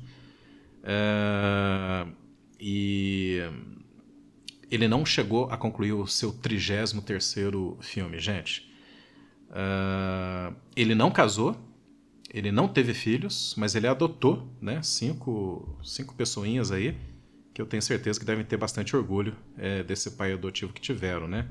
É, 0.84 2.05
e 2.60 3.41
ele 4.69 4.88
não 4.88 5.05
chegou 5.05 5.49
a 5.51 5.58
concluir 5.58 5.93
o 5.93 6.05
seu 6.05 6.32
33º 6.32 7.82
filme, 7.82 8.19
gente. 8.19 8.69
É, 9.51 10.53
ele 10.75 10.93
não 10.93 11.10
casou, 11.10 11.55
ele 12.32 12.51
não 12.51 12.67
teve 12.67 12.93
filhos, 12.93 13.55
mas 13.58 13.73
ele 13.75 13.88
adotou 13.88 14.47
né, 14.62 14.82
cinco, 14.84 15.75
cinco 15.84 16.13
pessoinhas 16.15 16.71
aí 16.71 16.95
que 17.53 17.62
eu 17.62 17.65
tenho 17.65 17.82
certeza 17.82 18.19
que 18.19 18.25
devem 18.25 18.45
ter 18.45 18.58
bastante 18.58 18.95
orgulho 18.95 19.36
é, 19.58 19.84
desse 19.84 20.12
pai 20.12 20.32
adotivo 20.32 20.71
que 20.71 20.79
tiveram, 20.79 21.27
né? 21.27 21.47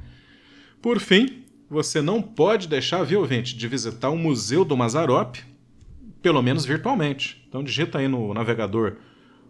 Por 0.81 1.00
fim, 1.00 1.44
você 1.68 2.00
não 2.00 2.22
pode 2.22 2.66
deixar, 2.66 3.02
viu, 3.02 3.20
ouvinte, 3.20 3.54
de 3.54 3.68
visitar 3.68 4.09
o 4.09 4.16
Museu 4.16 4.64
do 4.64 4.74
Mazarop, 4.76 5.37
pelo 6.22 6.40
menos 6.40 6.64
virtualmente. 6.64 7.44
Então 7.48 7.62
digita 7.62 7.98
aí 7.98 8.09
no 8.09 8.33
navegador 8.33 8.96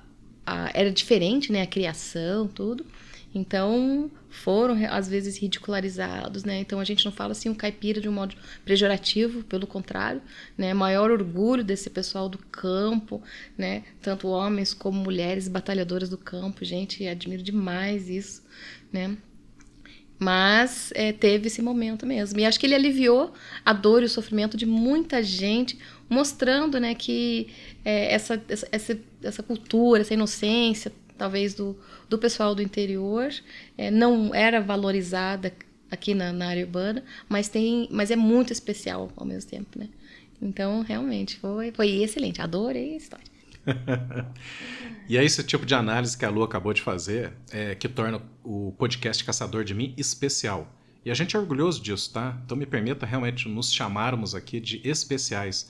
a, 0.46 0.72
era 0.74 0.92
diferente, 0.92 1.52
né? 1.52 1.62
A 1.62 1.68
criação, 1.68 2.48
tudo. 2.48 2.86
Então, 3.34 4.12
foram 4.30 4.76
às 4.92 5.08
vezes 5.08 5.38
ridicularizados, 5.38 6.44
né? 6.44 6.60
Então 6.60 6.80
a 6.80 6.84
gente 6.84 7.06
não 7.06 7.12
fala 7.12 7.32
assim 7.32 7.50
o 7.50 7.56
caipira 7.56 8.02
de 8.02 8.10
um 8.10 8.12
modo 8.12 8.36
pejorativo, 8.66 9.44
pelo 9.44 9.66
contrário, 9.66 10.22
né? 10.58 10.74
Maior 10.74 11.10
orgulho 11.10 11.64
desse 11.64 11.90
pessoal 11.90 12.28
do 12.28 12.38
campo, 12.38 13.22
né? 13.58 13.84
Tanto 14.02 14.28
homens 14.28 14.74
como 14.74 15.00
mulheres 15.00 15.48
batalhadoras 15.48 16.10
do 16.10 16.18
campo, 16.18 16.66
gente, 16.66 17.08
admiro 17.08 17.42
demais 17.42 18.10
isso, 18.10 18.44
né? 18.92 19.18
Mas 20.24 20.92
é, 20.96 21.12
teve 21.12 21.48
esse 21.48 21.62
momento 21.62 22.06
mesmo. 22.06 22.40
E 22.40 22.46
acho 22.46 22.60
que 22.60 22.66
ele 22.66 22.76
aliviou 22.76 23.34
a 23.66 23.74
dor 23.74 24.02
e 24.02 24.06
o 24.06 24.10
sofrimento 24.10 24.56
de 24.56 24.66
muita 24.66 25.22
gente, 25.22 25.78
mostrando 26.10 26.80
né, 26.80 26.96
que 26.96 27.50
é, 27.84 28.14
essa, 28.14 28.42
essa, 28.72 28.98
essa 29.22 29.44
cultura, 29.44 30.02
essa 30.02 30.14
inocência, 30.14 30.94
talvez 31.18 31.54
do, 31.54 31.78
do 32.08 32.18
pessoal 32.18 32.56
do 32.56 32.62
interior, 32.62 33.30
é, 33.78 33.92
não 33.92 34.34
era 34.34 34.62
valorizada 34.62 35.54
aqui 35.92 36.14
na, 36.14 36.32
na, 36.32 36.48
área 36.48 36.64
urbana, 36.64 37.04
mas 37.28 37.50
tem, 37.50 37.88
mas 37.92 38.10
é 38.10 38.16
muito 38.16 38.54
especial 38.54 39.12
ao 39.16 39.26
mesmo 39.26 39.50
tempo, 39.50 39.78
né? 39.78 39.90
Então, 40.42 40.82
realmente, 40.82 41.38
foi, 41.38 41.72
foi 41.72 42.02
excelente. 42.02 42.42
Adorei 42.42 42.94
a 42.94 42.98
história. 42.98 43.33
e 45.08 45.18
é 45.18 45.24
esse 45.24 45.44
tipo 45.44 45.66
de 45.66 45.74
análise 45.74 46.18
que 46.18 46.26
a 46.26 46.30
Lu 46.30 46.44
acabou 46.44 46.74
de 46.74 46.82
fazer 46.82 47.34
é, 47.52 47.76
que 47.76 47.88
torna 47.88 48.22
o 48.44 48.74
podcast 48.78 49.24
Caçador 49.24 49.64
de 49.64 49.74
Mim 49.74 49.94
especial. 49.98 50.68
E 51.06 51.12
a 51.12 51.14
gente 51.14 51.36
é 51.36 51.40
orgulhoso 51.40 51.82
disso, 51.82 52.12
tá? 52.14 52.40
Então 52.46 52.56
me 52.56 52.66
permita 52.66 53.06
realmente 53.06 53.48
nos 53.50 53.72
chamarmos 53.74 54.34
aqui 54.34 54.60
de 54.60 54.82
especiais. 54.88 55.70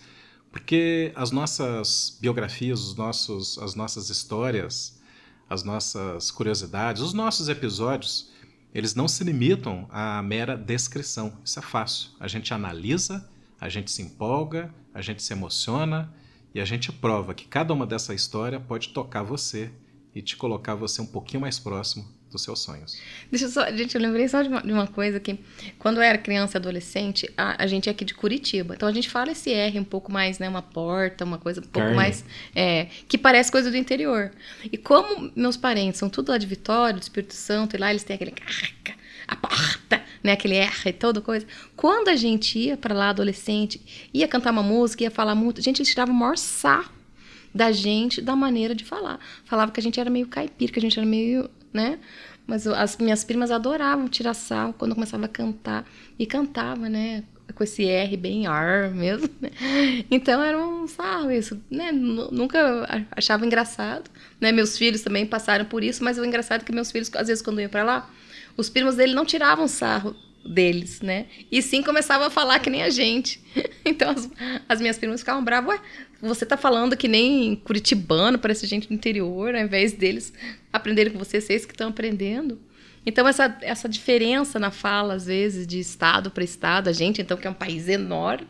Porque 0.52 1.12
as 1.16 1.32
nossas 1.32 2.18
biografias, 2.22 2.80
os 2.82 2.96
nossos, 2.96 3.58
as 3.58 3.74
nossas 3.74 4.12
histórias, 4.12 5.02
as 5.50 5.64
nossas 5.64 6.30
curiosidades, 6.30 7.02
os 7.02 7.14
nossos 7.14 7.50
episódios, 7.50 8.32
eles 8.74 8.94
não 8.94 9.08
se 9.08 9.24
limitam 9.24 9.88
à 9.90 10.22
mera 10.22 10.56
descrição. 10.56 11.38
Isso 11.44 11.58
é 11.58 11.62
fácil. 11.62 12.12
A 12.20 12.28
gente 12.28 12.54
analisa, 12.54 13.28
a 13.60 13.70
gente 13.70 13.92
se 13.92 14.04
empolga, 14.04 14.74
a 14.94 15.02
gente 15.02 15.24
se 15.24 15.34
emociona 15.34 16.14
e 16.54 16.62
a 16.62 16.66
gente 16.66 16.92
prova 16.92 17.34
que 17.34 17.46
cada 17.46 17.74
uma 17.74 17.86
dessa 17.86 18.14
história 18.14 18.60
pode 18.60 18.90
tocar 18.90 19.24
você 19.24 19.72
e 20.14 20.22
te 20.22 20.36
colocar 20.38 20.76
você 20.76 21.02
um 21.02 21.06
pouquinho 21.06 21.42
mais 21.42 21.58
próximo 21.58 22.06
dos 22.30 22.44
seus 22.44 22.60
sonhos. 22.60 23.00
Deixa 23.30 23.46
eu 23.46 23.50
só, 23.50 23.72
gente, 23.72 23.96
eu 23.96 24.02
lembrei 24.02 24.28
só 24.28 24.42
de 24.42 24.50
uma, 24.50 24.62
de 24.62 24.72
uma 24.72 24.88
coisa 24.88 25.20
que 25.20 25.40
quando 25.78 25.98
eu 25.98 26.04
era 26.04 26.18
criança 26.18 26.58
e 26.58 26.60
adolescente, 26.60 27.32
a, 27.38 27.64
a, 27.64 27.68
gente 27.68 27.88
é 27.88 27.92
aqui 27.92 28.04
de 28.04 28.14
Curitiba. 28.14 28.74
Então 28.76 28.90
a 28.90 28.92
gente 28.92 29.10
fala 29.10 29.32
esse 29.32 29.52
R 29.52 29.80
um 29.80 29.84
pouco 29.84 30.12
mais, 30.12 30.40
né, 30.40 30.50
uma 30.50 30.62
porta, 30.62 31.24
uma 31.24 31.38
coisa 31.38 31.62
um 31.62 31.64
pouco 31.64 31.80
Carne. 31.80 31.96
mais 31.96 32.26
é, 32.56 32.88
que 33.08 33.18
parece 33.18 33.52
coisa 33.52 33.70
do 33.70 33.78
interior. 33.78 34.32
E 34.72 34.78
como 34.78 35.32
meus 35.36 35.56
parentes 35.56 36.00
são 36.00 36.10
tudo 36.10 36.30
lá 36.30 36.38
de 36.38 36.48
Vitória, 36.48 37.00
do 37.00 37.04
Espírito 37.04 37.36
Santo, 37.36 37.76
e 37.76 37.80
lá 37.80 37.92
eles 37.92 38.04
têm 38.04 38.16
aquele 38.16 38.34
a 39.28 39.36
porta, 39.36 40.03
né, 40.24 40.32
aquele 40.32 40.56
R 40.56 40.90
e 40.90 40.94
toda 40.94 41.22
coisa. 41.22 41.46
Quando 41.76 42.08
a 42.08 42.16
gente 42.16 42.58
ia 42.58 42.78
para 42.78 42.94
lá 42.94 43.10
adolescente, 43.10 43.82
ia 44.14 44.28
cantar 44.28 44.52
uma 44.52 44.64
música, 44.64 45.04
ia 45.04 45.12
falar 45.12 45.36
muito, 45.36 45.62
gente, 45.62 45.80
eles 45.80 45.90
tiravam 45.90 46.16
o 46.16 46.18
maior 46.18 46.38
sarro 46.38 46.92
da 47.54 47.72
gente, 47.72 48.22
da 48.22 48.36
maneira 48.36 48.74
de 48.74 48.84
falar. 48.84 49.20
Falava 49.46 49.72
que 49.72 49.80
a 49.80 49.84
gente 49.84 50.00
era 50.00 50.10
meio 50.10 50.28
caipira, 50.28 50.72
que 50.72 50.80
a 50.80 50.82
gente 50.82 50.98
era 50.98 51.06
meio 51.06 51.50
né? 51.74 52.00
Mas 52.46 52.68
as 52.68 52.98
minhas 52.98 53.24
primas 53.24 53.50
adoravam 53.50 54.08
tirar 54.08 54.34
sal 54.34 54.74
quando 54.74 54.92
eu 54.92 54.96
começava 54.96 55.26
a 55.26 55.30
cantar. 55.30 55.86
E 56.20 56.26
cantava, 56.26 56.88
né? 56.88 57.24
Com 57.54 57.64
esse 57.64 57.86
R 57.86 58.18
bem 58.18 58.48
ar 58.48 58.90
mesmo, 58.90 59.30
né? 59.40 59.52
Então 60.10 60.42
era 60.42 60.58
um 60.58 60.88
sarro 60.88 61.32
isso, 61.32 61.62
né? 61.70 61.92
Nunca 61.92 63.08
achava 63.12 63.46
engraçado, 63.46 64.10
né? 64.42 64.52
Meus 64.52 64.78
filhos 64.78 65.02
também 65.02 65.26
passaram 65.26 65.66
por 65.66 65.84
isso, 65.84 66.04
mas 66.04 66.18
o 66.18 66.26
engraçado 66.26 66.62
é 66.62 66.66
que 66.66 66.72
meus 66.72 66.92
filhos, 66.92 67.12
às 67.14 67.28
vezes, 67.28 67.44
quando 67.44 67.62
iam 67.62 67.70
para 67.70 67.84
lá, 67.84 68.10
os 68.58 68.70
primos 68.70 68.96
dele 68.96 69.14
não 69.14 69.26
tiravam 69.26 69.68
sarro 69.68 70.16
deles, 70.46 71.02
né? 71.02 71.28
E 71.52 71.62
sim 71.62 71.82
começavam 71.82 72.28
a 72.28 72.30
falar 72.30 72.60
que 72.60 72.70
nem 72.70 72.84
a 72.84 72.90
gente. 72.90 73.42
Então 73.86 74.12
as, 74.12 74.30
as 74.68 74.80
minhas 74.80 74.98
primas 74.98 75.20
ficavam 75.20 75.44
bravas, 75.44 75.76
ué, 75.76 75.82
você 76.22 76.46
tá 76.46 76.56
falando 76.56 76.96
que 76.96 77.10
nem 77.10 77.54
curitibano, 77.54 78.40
parece 78.40 78.66
gente 78.66 78.88
do 78.88 78.94
interior, 78.94 79.54
ao 79.54 79.62
invés 79.62 79.92
deles 79.92 80.32
aprenderem 80.72 81.12
com 81.12 81.20
você, 81.20 81.42
vocês 81.42 81.66
que 81.66 81.74
estão 81.74 81.90
aprendendo. 81.90 82.58
Então, 83.06 83.28
essa, 83.28 83.58
essa 83.62 83.90
diferença 83.90 84.60
na 84.60 84.72
fala, 84.72 85.14
às 85.16 85.26
vezes, 85.26 85.68
de 85.68 85.80
estado 85.80 86.32
para 86.32 86.44
estado, 86.44 86.88
a 86.88 86.94
gente, 86.94 87.22
então, 87.22 87.38
que 87.38 87.46
é 87.46 87.50
um 87.50 87.54
país 87.54 87.90
enorme, 87.90 88.48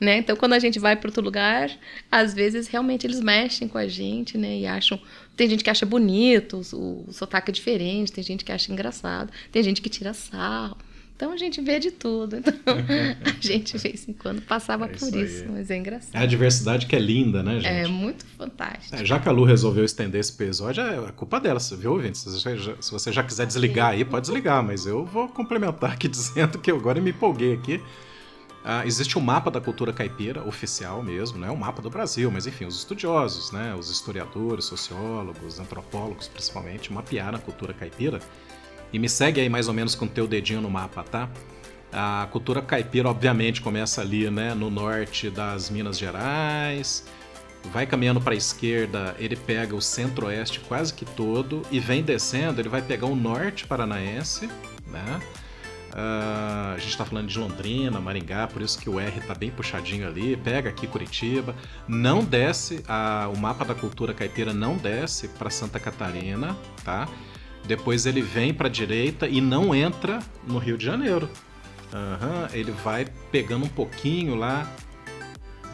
né? 0.00 0.18
Então, 0.18 0.34
quando 0.34 0.54
a 0.54 0.58
gente 0.58 0.78
vai 0.78 0.96
para 0.96 1.08
outro 1.08 1.22
lugar, 1.22 1.70
às 2.10 2.34
vezes, 2.34 2.66
realmente, 2.66 3.06
eles 3.06 3.20
mexem 3.20 3.68
com 3.68 3.78
a 3.78 3.86
gente, 3.86 4.36
né? 4.36 4.58
E 4.58 4.66
acham... 4.66 5.00
Tem 5.36 5.48
gente 5.48 5.64
que 5.64 5.70
acha 5.70 5.86
bonito, 5.86 6.60
o, 6.74 7.04
o 7.08 7.12
sotaque 7.12 7.50
é 7.50 7.54
diferente, 7.54 8.12
tem 8.12 8.22
gente 8.22 8.44
que 8.44 8.52
acha 8.52 8.70
engraçado, 8.72 9.32
tem 9.50 9.62
gente 9.62 9.80
que 9.80 9.88
tira 9.88 10.12
sarro. 10.12 10.76
Então 11.22 11.32
a 11.32 11.36
gente 11.36 11.60
vê 11.60 11.78
de 11.78 11.92
tudo. 11.92 12.38
Então 12.38 12.52
a 12.66 13.40
gente 13.40 13.76
de 13.76 13.78
vez 13.78 14.08
em 14.08 14.12
quando 14.12 14.42
passava 14.42 14.86
é 14.86 14.88
por 14.88 15.14
isso, 15.14 15.44
mas 15.48 15.70
é 15.70 15.76
engraçado. 15.76 16.20
É 16.20 16.24
a 16.24 16.26
diversidade 16.26 16.84
que 16.86 16.96
é 16.96 16.98
linda, 16.98 17.44
né, 17.44 17.60
gente? 17.60 17.66
É 17.66 17.86
muito 17.86 18.26
fantástico. 18.36 18.96
É, 18.96 19.04
já 19.04 19.20
que 19.20 19.28
a 19.28 19.32
Lu 19.32 19.44
resolveu 19.44 19.84
estender 19.84 20.20
esse 20.20 20.32
episódio, 20.32 20.82
é 20.82 21.12
culpa 21.12 21.38
dela, 21.38 21.60
viu, 21.78 21.92
ouvinte? 21.92 22.18
Se 22.18 22.28
você, 22.28 22.58
já, 22.58 22.74
se 22.80 22.90
você 22.90 23.12
já 23.12 23.22
quiser 23.22 23.46
desligar 23.46 23.90
aí, 23.90 24.04
pode 24.04 24.26
desligar, 24.26 24.64
mas 24.64 24.84
eu 24.84 25.04
vou 25.04 25.28
complementar 25.28 25.92
aqui 25.92 26.08
dizendo 26.10 26.58
que 26.58 26.72
eu 26.72 26.76
agora 26.76 27.00
me 27.00 27.10
empolguei 27.10 27.54
aqui. 27.54 27.76
Uh, 27.76 28.84
existe 28.84 29.16
um 29.16 29.22
mapa 29.22 29.48
da 29.48 29.60
cultura 29.60 29.92
caipira, 29.92 30.42
oficial 30.44 31.04
mesmo, 31.04 31.38
não 31.38 31.46
é 31.46 31.50
um 31.52 31.56
mapa 31.56 31.80
do 31.80 31.90
Brasil, 31.90 32.32
mas 32.32 32.48
enfim, 32.48 32.64
os 32.64 32.78
estudiosos, 32.78 33.52
né, 33.52 33.74
os 33.76 33.90
historiadores, 33.90 34.64
sociólogos, 34.64 35.60
antropólogos 35.60 36.26
principalmente, 36.26 36.92
mapearam 36.92 37.38
a 37.38 37.40
cultura 37.40 37.72
caipira 37.72 38.20
e 38.92 38.98
me 38.98 39.08
segue 39.08 39.40
aí 39.40 39.48
mais 39.48 39.68
ou 39.68 39.74
menos 39.74 39.94
com 39.94 40.04
o 40.04 40.08
teu 40.08 40.26
dedinho 40.26 40.60
no 40.60 40.70
mapa, 40.70 41.02
tá? 41.02 41.28
A 41.92 42.26
cultura 42.30 42.62
caipira, 42.62 43.08
obviamente, 43.08 43.60
começa 43.60 44.00
ali, 44.00 44.30
né, 44.30 44.54
no 44.54 44.70
norte 44.70 45.28
das 45.28 45.68
Minas 45.68 45.98
Gerais. 45.98 47.04
Vai 47.72 47.86
caminhando 47.86 48.20
para 48.20 48.34
a 48.34 48.36
esquerda, 48.36 49.14
ele 49.18 49.36
pega 49.36 49.76
o 49.76 49.80
centro-oeste 49.80 50.60
quase 50.60 50.92
que 50.92 51.04
todo 51.04 51.62
e 51.70 51.78
vem 51.78 52.02
descendo, 52.02 52.60
ele 52.60 52.68
vai 52.68 52.82
pegar 52.82 53.06
o 53.06 53.14
norte 53.14 53.66
paranaense, 53.66 54.48
né? 54.86 55.20
Uh, 55.92 56.74
a 56.74 56.78
gente 56.78 56.88
está 56.88 57.04
falando 57.04 57.28
de 57.28 57.38
Londrina, 57.38 58.00
Maringá, 58.00 58.46
por 58.46 58.62
isso 58.62 58.78
que 58.78 58.88
o 58.88 58.98
R 58.98 59.18
está 59.18 59.34
bem 59.34 59.50
puxadinho 59.50 60.08
ali. 60.08 60.36
Pega 60.38 60.70
aqui 60.70 60.86
Curitiba, 60.86 61.54
não 61.86 62.24
desce, 62.24 62.82
a, 62.88 63.28
o 63.32 63.38
mapa 63.38 63.62
da 63.62 63.74
cultura 63.74 64.14
caipira 64.14 64.54
não 64.54 64.76
desce 64.78 65.28
para 65.28 65.50
Santa 65.50 65.78
Catarina, 65.78 66.56
tá? 66.82 67.06
Depois 67.66 68.06
ele 68.06 68.20
vem 68.20 68.52
para 68.52 68.68
a 68.68 68.70
direita 68.70 69.28
e 69.28 69.40
não 69.40 69.74
entra 69.74 70.18
no 70.46 70.58
Rio 70.58 70.76
de 70.76 70.84
Janeiro. 70.84 71.28
Uhum, 71.92 72.48
ele 72.52 72.72
vai 72.72 73.06
pegando 73.30 73.66
um 73.66 73.68
pouquinho 73.68 74.34
lá, 74.34 74.66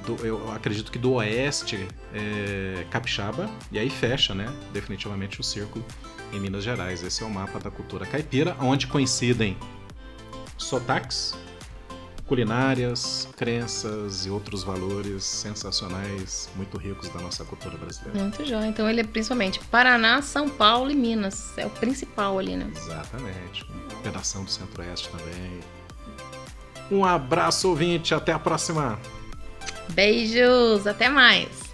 do, 0.04 0.26
eu 0.26 0.50
acredito 0.50 0.90
que 0.90 0.98
do 0.98 1.12
oeste 1.12 1.86
é, 2.12 2.84
capixaba, 2.90 3.48
e 3.70 3.78
aí 3.78 3.88
fecha, 3.88 4.34
né? 4.34 4.52
Definitivamente 4.72 5.40
o 5.40 5.44
círculo 5.44 5.84
em 6.32 6.40
Minas 6.40 6.64
Gerais. 6.64 7.02
Esse 7.02 7.22
é 7.22 7.26
o 7.26 7.30
mapa 7.30 7.58
da 7.58 7.70
cultura 7.70 8.04
caipira, 8.04 8.56
onde 8.60 8.86
coincidem 8.86 9.56
sotaques, 10.56 11.34
culinárias, 12.28 13.26
crenças 13.36 14.26
e 14.26 14.30
outros 14.30 14.62
valores 14.62 15.24
sensacionais, 15.24 16.48
muito 16.54 16.76
ricos 16.76 17.08
da 17.08 17.20
nossa 17.20 17.42
cultura 17.44 17.76
brasileira. 17.78 18.20
Muito 18.20 18.44
jóia. 18.44 18.66
Então 18.66 18.88
ele 18.88 19.00
é 19.00 19.04
principalmente 19.04 19.58
Paraná, 19.70 20.20
São 20.20 20.48
Paulo 20.48 20.90
e 20.90 20.94
Minas. 20.94 21.56
É 21.56 21.66
o 21.66 21.70
principal 21.70 22.38
ali, 22.38 22.54
né? 22.54 22.70
Exatamente. 22.76 23.64
Um 23.64 24.02
pedação 24.02 24.44
do 24.44 24.50
Centro-Oeste 24.50 25.08
também. 25.08 25.60
Um 26.90 27.04
abraço, 27.04 27.68
ouvinte. 27.68 28.14
Até 28.14 28.32
a 28.32 28.38
próxima. 28.38 28.98
Beijos. 29.90 30.86
Até 30.86 31.08
mais. 31.08 31.67